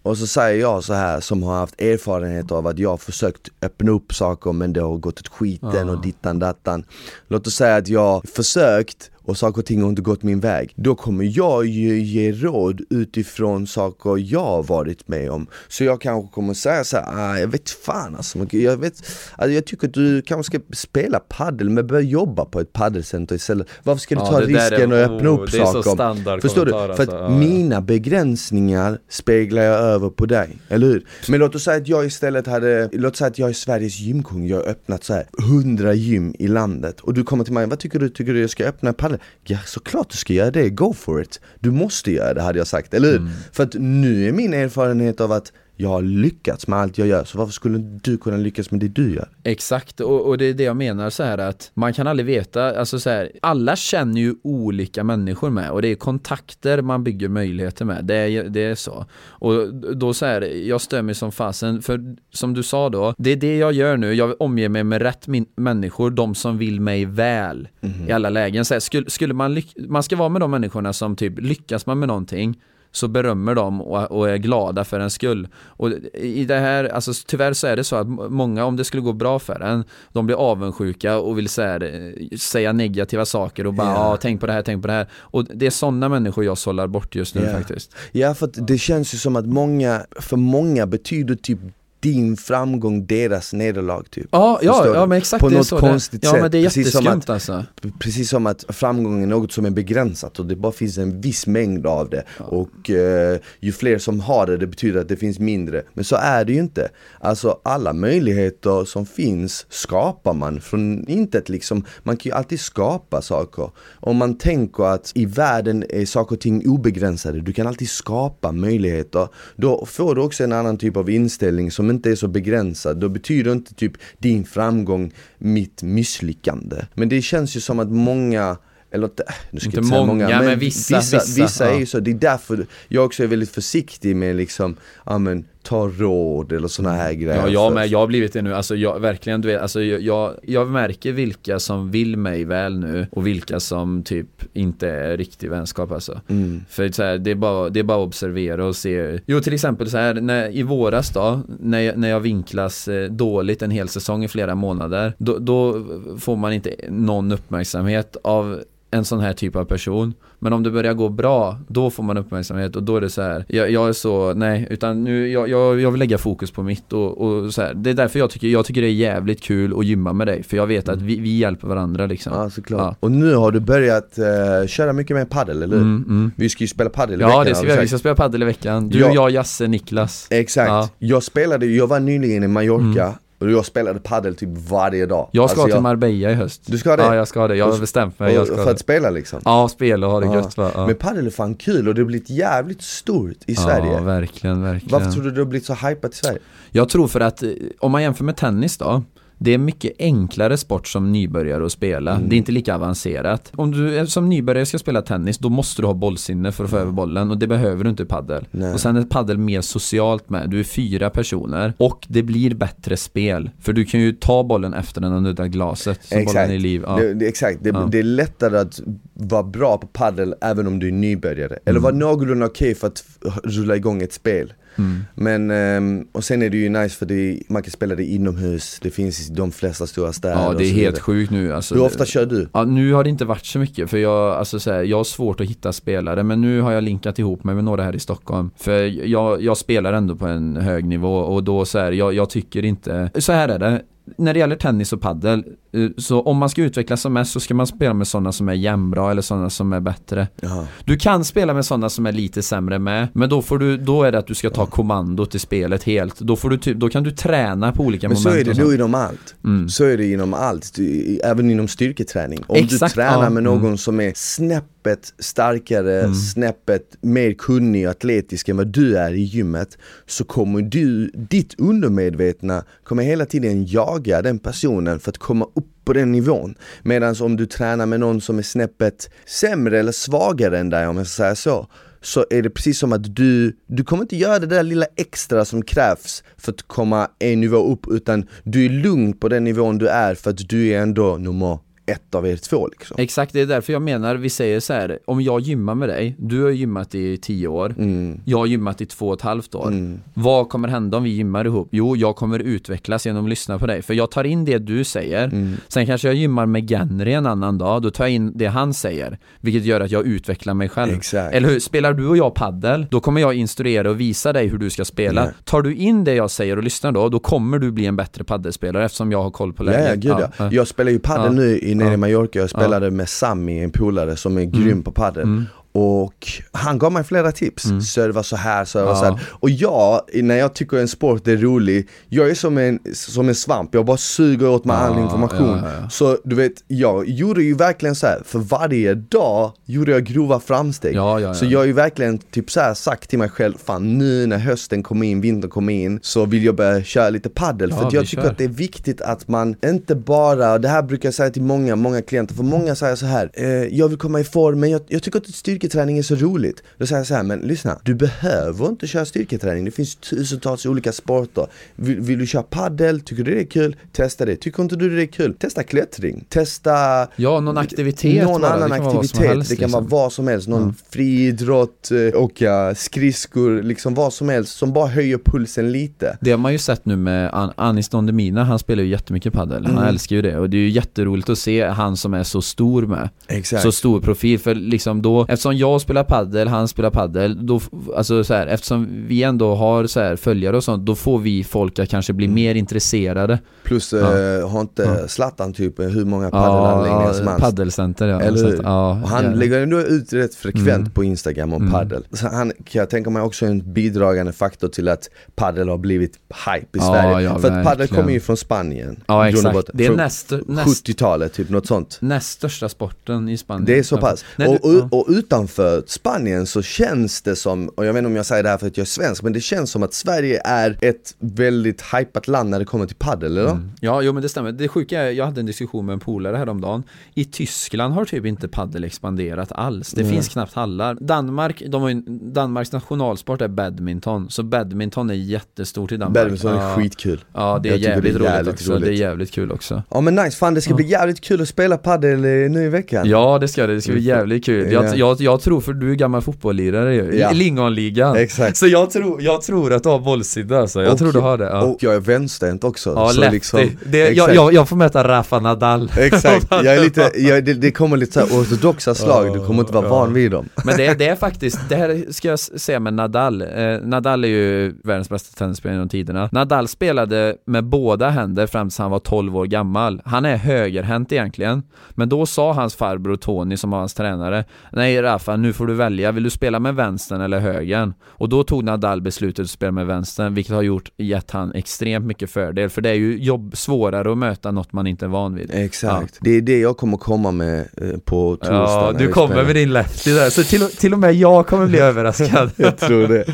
[0.02, 3.48] Och så säger jag så här som har haft erfarenhet av att jag har försökt
[3.62, 6.84] öppna upp saker men det har gått åt skiten och dittan dattan.
[7.28, 10.72] Låt oss säga att jag försökt och saker och ting har inte gått min väg.
[10.76, 15.46] Då kommer jag ju ge råd utifrån saker jag har varit med om.
[15.68, 18.94] Så jag kanske kommer säga så här, ah, jag vet fan alltså, jag, vet,
[19.36, 23.36] alltså, jag tycker att du kanske ska spela paddel men börja jobba på ett paddelcenter
[23.36, 23.66] istället.
[23.82, 26.40] Varför ska du Ja, ta risken är- och öppna oh, upp saker?
[26.40, 26.70] Förstår du?
[26.70, 27.16] För att alltså.
[27.16, 31.06] Ja, mina begränsningar speglar jag över på dig, eller hur?
[31.28, 34.46] Men låt oss säga att jag istället hade, låt säga att jag är Sveriges gymkung,
[34.46, 37.78] jag har öppnat så här 100 gym i landet och du kommer till mig, vad
[37.78, 38.08] tycker du?
[38.08, 39.26] Tycker du jag ska öppna en paddel?
[39.44, 41.40] Ja såklart du ska göra det, go for it!
[41.60, 43.16] Du måste göra det hade jag sagt, eller hur?
[43.16, 43.32] Mm.
[43.52, 47.24] För att nu är min erfarenhet av att jag har lyckats med allt jag gör,
[47.24, 49.28] så varför skulle du kunna lyckas med det du gör?
[49.42, 52.78] Exakt, och, och det är det jag menar så här att man kan aldrig veta,
[52.78, 57.28] alltså så här, alla känner ju olika människor med och det är kontakter man bygger
[57.28, 59.06] möjligheter med, det är, det är så.
[59.28, 63.30] Och då så här, jag stör mig som fasen, för som du sa då, det
[63.30, 67.04] är det jag gör nu, jag omger mig med rätt människor, de som vill mig
[67.04, 68.08] väl mm.
[68.08, 68.64] i alla lägen.
[68.64, 71.98] Så här, skulle, skulle man, man ska vara med de människorna som typ lyckas man
[71.98, 72.56] med någonting
[72.92, 75.48] så berömmer de och, och, är glada för en skull.
[75.64, 79.02] Och i det här, alltså tyvärr så är det så att många, om det skulle
[79.02, 83.74] gå bra för en, de blir avundsjuka och vill här, eh, säga negativa saker och
[83.74, 84.00] bara yeah.
[84.00, 85.08] ah, tänk på det här, tänk på det här.
[85.14, 87.56] Och det är sådana människor jag sållar bort just nu yeah.
[87.56, 87.96] faktiskt.
[88.12, 91.58] Ja, för det känns ju som att många, för många betyder typ
[92.00, 94.28] din framgång deras nederlag typ.
[94.30, 96.26] Ja, ja, ja men exakt På det något så konstigt det.
[96.26, 96.36] sätt.
[96.36, 97.64] Ja men det är jätteskumt att, alltså.
[97.98, 101.46] Precis som att framgång är något som är begränsat och det bara finns en viss
[101.46, 102.24] mängd av det.
[102.38, 102.44] Ja.
[102.44, 105.82] Och uh, ju fler som har det, det betyder att det finns mindre.
[105.94, 106.88] Men så är det ju inte.
[107.20, 111.84] Alltså alla möjligheter som finns skapar man från intet liksom.
[112.02, 113.70] Man kan ju alltid skapa saker.
[114.00, 118.52] Om man tänker att i världen är saker och ting obegränsade, du kan alltid skapa
[118.52, 119.28] möjligheter.
[119.56, 123.08] Då får du också en annan typ av inställning som inte är så begränsad, då
[123.08, 126.76] betyder inte typ din framgång mitt misslyckande.
[126.94, 128.56] Men det känns ju som att många
[128.90, 129.10] eller
[129.50, 132.00] nu ska inte, inte säga många, många men, vissa, vissa, vissa, vissa är ju så,
[132.00, 136.68] det är därför jag också är väldigt försiktig med liksom, ja men ta råd eller
[136.68, 139.48] såna här grejer Ja, jag med, jag har blivit det nu, alltså jag, verkligen du
[139.48, 144.42] vet, alltså jag, jag märker vilka som vill mig väl nu och vilka som typ
[144.52, 146.20] inte är riktig vänskap alltså.
[146.28, 146.64] Mm.
[146.68, 149.20] För så här, det, är bara, det är bara att observera och se.
[149.26, 153.10] Jo till exempel så här, när, i våras då, när jag, när jag vinklas eh,
[153.10, 155.84] dåligt en hel säsong i flera månader då, då
[156.18, 160.70] får man inte någon uppmärksamhet av en sån här typ av person Men om det
[160.70, 163.44] börjar gå bra, då får man uppmärksamhet och då är det så här.
[163.48, 166.92] Jag, jag är så, nej, utan nu, jag, jag, jag vill lägga fokus på mitt
[166.92, 167.74] och, och, så här.
[167.74, 170.42] Det är därför jag tycker, jag tycker det är jävligt kul att gymma med dig
[170.42, 172.96] För jag vet att vi, vi hjälper varandra liksom Ja såklart ja.
[173.00, 175.82] Och nu har du börjat uh, köra mycket mer paddel eller hur?
[175.82, 176.30] Mm, mm.
[176.36, 178.14] Vi ska ju spela paddel i ja, veckan Ja det ska vi, vi ska spela
[178.14, 179.10] paddel i veckan Du, ja.
[179.14, 180.88] jag, Jasse, Niklas Exakt, ja.
[180.98, 183.14] jag spelade, jag var nyligen i Mallorca mm.
[183.38, 186.78] Och jag spelade padel typ varje dag Jag ska alltså till Marbella i höst Du
[186.78, 187.02] ska det?
[187.02, 189.40] Ja jag ska det, jag har bestämt mig jag ska För att spela liksom?
[189.44, 190.34] Ja, spela och ha det ja.
[190.34, 190.70] gött va?
[190.74, 190.86] Ja.
[190.86, 194.02] Men padel är fan kul och det har blivit jävligt stort i ja, Sverige Ja
[194.02, 196.38] verkligen, verkligen Varför tror du det har blivit så hypat i Sverige?
[196.70, 199.02] Jag tror för att, eh, om man jämför med tennis då
[199.38, 202.14] det är mycket enklare sport som nybörjare att spela.
[202.14, 202.28] Mm.
[202.28, 203.52] Det är inte lika avancerat.
[203.54, 206.76] Om du som nybörjare ska spela tennis, då måste du ha bollsinne för att få
[206.76, 208.46] över bollen och det behöver du inte i paddel.
[208.74, 210.50] Och sen är paddel mer socialt med.
[210.50, 213.50] Du är fyra personer och det blir bättre spel.
[213.60, 216.04] För du kan ju ta bollen efter den och nudda glaset.
[216.04, 216.34] Så exakt.
[216.34, 216.82] bollen är liv.
[216.86, 216.96] Ja.
[216.96, 217.88] Det, det, exakt, det, ja.
[217.92, 218.80] det, är lättare att
[219.14, 221.58] vara bra på paddel även om du är nybörjare.
[221.64, 221.82] Eller mm.
[221.82, 223.04] vara någorlunda okej okay för att
[223.44, 224.52] rulla igång ett spel.
[224.78, 225.04] Mm.
[225.14, 228.78] Men, um, och sen är det ju nice för det, man kan spela det inomhus,
[228.82, 231.82] det finns i de flesta stora städer Ja det är helt sjukt nu alltså, Hur
[231.82, 232.48] ofta kör du?
[232.52, 235.04] Ja nu har det inte varit så mycket för jag, alltså så här, jag har
[235.04, 238.00] svårt att hitta spelare men nu har jag linkat ihop mig med några här i
[238.00, 242.14] Stockholm För jag, jag spelar ändå på en hög nivå och då så här, jag,
[242.14, 243.82] jag tycker inte Så här är det
[244.18, 247.40] när det gäller tennis och paddel eh, så om man ska utvecklas som mest så
[247.40, 250.28] ska man spela med sådana som är jämnbra eller sådana som är bättre.
[250.40, 250.66] Jaha.
[250.84, 254.02] Du kan spela med sådana som är lite sämre med, men då får du då
[254.02, 256.20] är det att du ska ta kommandot i spelet helt.
[256.20, 258.36] Då får du typ, då kan du träna på olika men moment.
[258.36, 259.34] Men så är det då inom allt.
[259.44, 259.68] Mm.
[259.68, 260.78] Så är det inom allt,
[261.24, 262.44] även inom styrketräning.
[262.46, 263.30] Om Exakt, du tränar ja.
[263.30, 263.78] med någon mm.
[263.78, 266.14] som är snäpp snäppet starkare, mm.
[266.14, 271.60] snäppet mer kunnig och atletisk än vad du är i gymmet så kommer du, ditt
[271.60, 276.54] undermedvetna kommer hela tiden jaga den personen för att komma upp på den nivån.
[276.82, 280.96] Medan om du tränar med någon som är snäppet sämre eller svagare än dig om
[280.96, 281.66] jag ska säga så
[282.00, 285.44] så är det precis som att du, du kommer inte göra det där lilla extra
[285.44, 289.78] som krävs för att komma en nivå upp utan du är lugn på den nivån
[289.78, 292.96] du är för att du är ändå nummer ett av er två liksom.
[293.00, 296.16] Exakt, det är därför jag menar, vi säger så här, om jag gymmar med dig,
[296.18, 298.20] du har gymmat i tio år, mm.
[298.24, 299.68] jag har gymmat i två och ett halvt år.
[299.68, 300.00] Mm.
[300.14, 301.68] Vad kommer hända om vi gymmar ihop?
[301.72, 304.84] Jo, jag kommer utvecklas genom att lyssna på dig, för jag tar in det du
[304.84, 305.56] säger, mm.
[305.68, 308.74] sen kanske jag gymmar med Genry en annan dag, då tar jag in det han
[308.74, 310.92] säger, vilket gör att jag utvecklar mig själv.
[310.92, 311.34] Exakt.
[311.34, 311.60] Eller hur?
[311.60, 314.84] Spelar du och jag paddel, då kommer jag instruera och visa dig hur du ska
[314.84, 315.22] spela.
[315.22, 315.34] Yeah.
[315.44, 318.24] Tar du in det jag säger och lyssnar då, då kommer du bli en bättre
[318.24, 320.04] paddelspelare eftersom jag har koll på läget.
[320.04, 320.52] Ja, ja, ja.
[320.52, 321.32] Jag spelar ju paddel ja.
[321.32, 324.82] nu i nere i Mallorca, jag spelade med Sami, en polare som är grym mm.
[324.82, 325.44] på padel.
[325.78, 327.64] Och han gav mig flera tips.
[327.64, 327.80] Mm.
[327.80, 328.96] Serva så här, serva Ja.
[328.96, 329.20] så här.
[329.30, 333.34] Och jag, när jag tycker en sport är rolig, jag är som en, som en
[333.34, 335.60] svamp, jag bara suger åt mig all Ja, information.
[335.82, 335.88] ja.
[335.90, 338.22] Så du vet, jag gjorde ju verkligen så här.
[338.24, 340.94] för varje dag gjorde jag grova framsteg.
[341.34, 344.38] Så jag har ju verkligen typ så här sagt till mig själv, fan nu när
[344.38, 348.06] hösten kommer in, vintern kommer in, så vill jag börja köra lite paddel För jag
[348.06, 348.30] tycker kör.
[348.30, 351.42] att det är viktigt att man inte bara, och det här brukar jag säga till
[351.42, 354.70] många, många klienter, för många säger så här, eh, jag vill komma i form men
[354.70, 355.26] jag, jag tycker att
[355.66, 356.62] styrketräning är så roligt.
[356.78, 360.66] Då säger jag så här, men lyssna, du behöver inte köra styrketräning, det finns tusentals
[360.66, 361.46] olika sporter.
[361.76, 363.76] Vill, vill du köra paddel, tycker du det är kul?
[363.92, 364.36] Testa det.
[364.36, 365.34] Tycker inte du det är kul?
[365.34, 366.72] Testa klättring, testa
[367.16, 368.52] Ja, någon aktivitet någon bara.
[368.52, 369.88] annan aktivitet, helst, det kan liksom.
[369.88, 374.86] vara vad som helst, någon friidrott, eh, åka skridskor, liksom vad som helst som bara
[374.86, 376.18] höjer pulsen lite.
[376.20, 379.32] Det har man ju sett nu med An- Anis Don Demina, han spelar ju jättemycket
[379.32, 379.64] padel.
[379.66, 379.88] Han Mm.
[379.88, 382.82] älskar ju det och det är ju jätteroligt att se han som är så stor
[382.86, 383.08] med.
[383.28, 383.62] Exakt.
[383.62, 387.60] Så stor profil, för liksom då, eftersom jag spelar paddel, han spelar paddel, då,
[387.96, 391.44] alltså så här, eftersom vi ändå har så här följare och sånt, då får vi
[391.44, 392.16] folk att kanske Mm.
[392.16, 393.38] bli mer intresserade.
[393.64, 393.98] Plus Ja.
[393.98, 395.08] eh, har inte Ja.
[395.08, 397.40] Zlatan typ hur många paddelanläggningar som helst.
[397.44, 398.20] paddelcenter ja.
[398.20, 398.60] Eller hur?
[398.62, 399.30] ja, Och han ja.
[399.30, 400.90] lägger ändå ut rätt frekvent Mm.
[400.90, 401.72] på Instagram om Mm.
[401.72, 402.04] paddel.
[402.12, 406.12] Så han kan jag tänka mig också en bidragande faktor till att paddel har blivit
[406.46, 407.20] hype i Ja, Sverige.
[407.26, 409.00] ja, För att paddel kommer ju från Spanien.
[409.06, 411.98] Ja exakt, det är näst, näst, 70-talet, typ något sånt.
[412.00, 413.64] näst största sporten i Spanien.
[413.64, 414.24] Det är så pass.
[414.46, 415.10] Och, och, och
[415.46, 418.58] utanför Spanien så känns det som, och jag vet inte om jag säger det här
[418.58, 422.28] för att jag är svensk, men det känns som att Sverige är ett väldigt hypat
[422.28, 423.50] land när det kommer till paddel, eller?
[423.50, 423.70] Mm.
[423.80, 424.52] Ja, jo men det stämmer.
[424.52, 426.82] Det sjuka är, jag hade en diskussion med en polare häromdagen.
[427.14, 429.92] I Tyskland har typ inte paddel expanderat alls.
[429.92, 430.12] Det Nej.
[430.12, 430.96] finns knappt hallar.
[431.00, 434.30] Danmark, de har ju, Danmarks nationalsport är badminton.
[434.30, 436.14] Så badminton är jättestort i Danmark.
[436.14, 436.74] Badminton är ja.
[436.76, 437.24] skitkul.
[437.34, 438.72] Ja, det är jävligt, det är roligt jävligt också.
[438.72, 438.84] roligt.
[438.84, 439.82] Det är jävligt kul också.
[439.90, 442.68] Ja men nice, fan det ska bli jävligt kul att spela paddel eh, nu i
[442.68, 443.08] veckan.
[443.08, 443.74] Ja, det ska det.
[443.74, 444.72] Det ska bli jävligt kul.
[444.72, 444.94] Jag, Ja.
[444.94, 447.18] jag, jag tror, för du är gammal fotbollslirare ju.
[447.18, 447.30] Ja.
[447.32, 448.16] Lingonligan.
[448.16, 448.56] Exakt.
[448.56, 450.82] Så jag tror, jag tror att du har bollsida alltså.
[450.82, 451.44] Jag Och- tror du har det.
[451.44, 452.92] Ja, Och jag är vänsterhänt också.
[452.96, 455.90] ja så liksom, det, jag, jag, jag får möta Rafa Nadal.
[455.98, 459.60] Exakt, jag är lite, jag, det, det kommer lite så här ortodoxa slag, du kommer
[459.60, 460.48] inte vara van vid dem.
[460.64, 463.42] Men det, det är faktiskt, det här ska jag säga med Nadal.
[463.42, 463.48] Eh,
[463.82, 466.28] Nadal är ju världens bästa tennisspelare genom tiderna.
[466.32, 470.02] Nadal spelade med båda händer fram tills han var 12 år gammal.
[470.04, 471.62] Han är högerhänt egentligen.
[471.90, 475.74] Men då sa hans farbror Tony som var hans tränare Nej Rafa, nu får du
[475.74, 476.12] välja.
[476.12, 477.94] Vill du spela med vänstern eller högern?
[478.04, 482.06] Och då tog Nadal beslutet att spela med vänstern, vilket har gjort, gett han extremt
[482.06, 482.68] mycket fördel.
[482.70, 485.50] För det är ju jobb, svårare att möta något man inte är van vid.
[485.54, 489.44] Exakt, det är det jag kommer komma med eh, på torsdag Ja, du kommer spelar.
[489.44, 490.30] med din lefty där.
[490.30, 492.50] Så till, till och med jag kommer bli överraskad.
[492.56, 493.24] Jag tror det.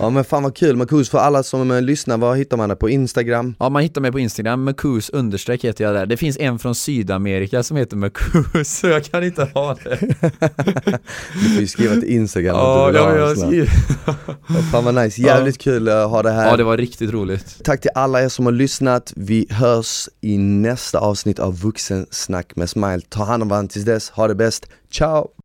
[0.00, 2.76] Ja men fan vad kul, Marcus för alla som lyssnar, var hittar man det?
[2.76, 3.54] På Instagram?
[3.58, 6.06] Ja, man hittar mig på Instagram, Makus understreck heter jag där.
[6.06, 9.98] Det finns en från Sydamerika som heter Makus, så jag kan inte ha det.
[11.34, 13.70] Du får ju skriva till Instagram Ja, att du vill ha ja, en jag skriver.
[14.06, 14.14] Ja,
[14.72, 16.46] Fan vad nice, jävligt kul att ha det här.
[16.50, 17.64] ja, det var riktigt roligt.
[17.64, 22.70] Tack till alla er som har lyssnat, vi hörs i nästa avsnitt av Vuxensnack med
[22.70, 23.00] Smile.
[23.08, 25.28] Ta hand om varandra tills dess, ha det bäst, ciao!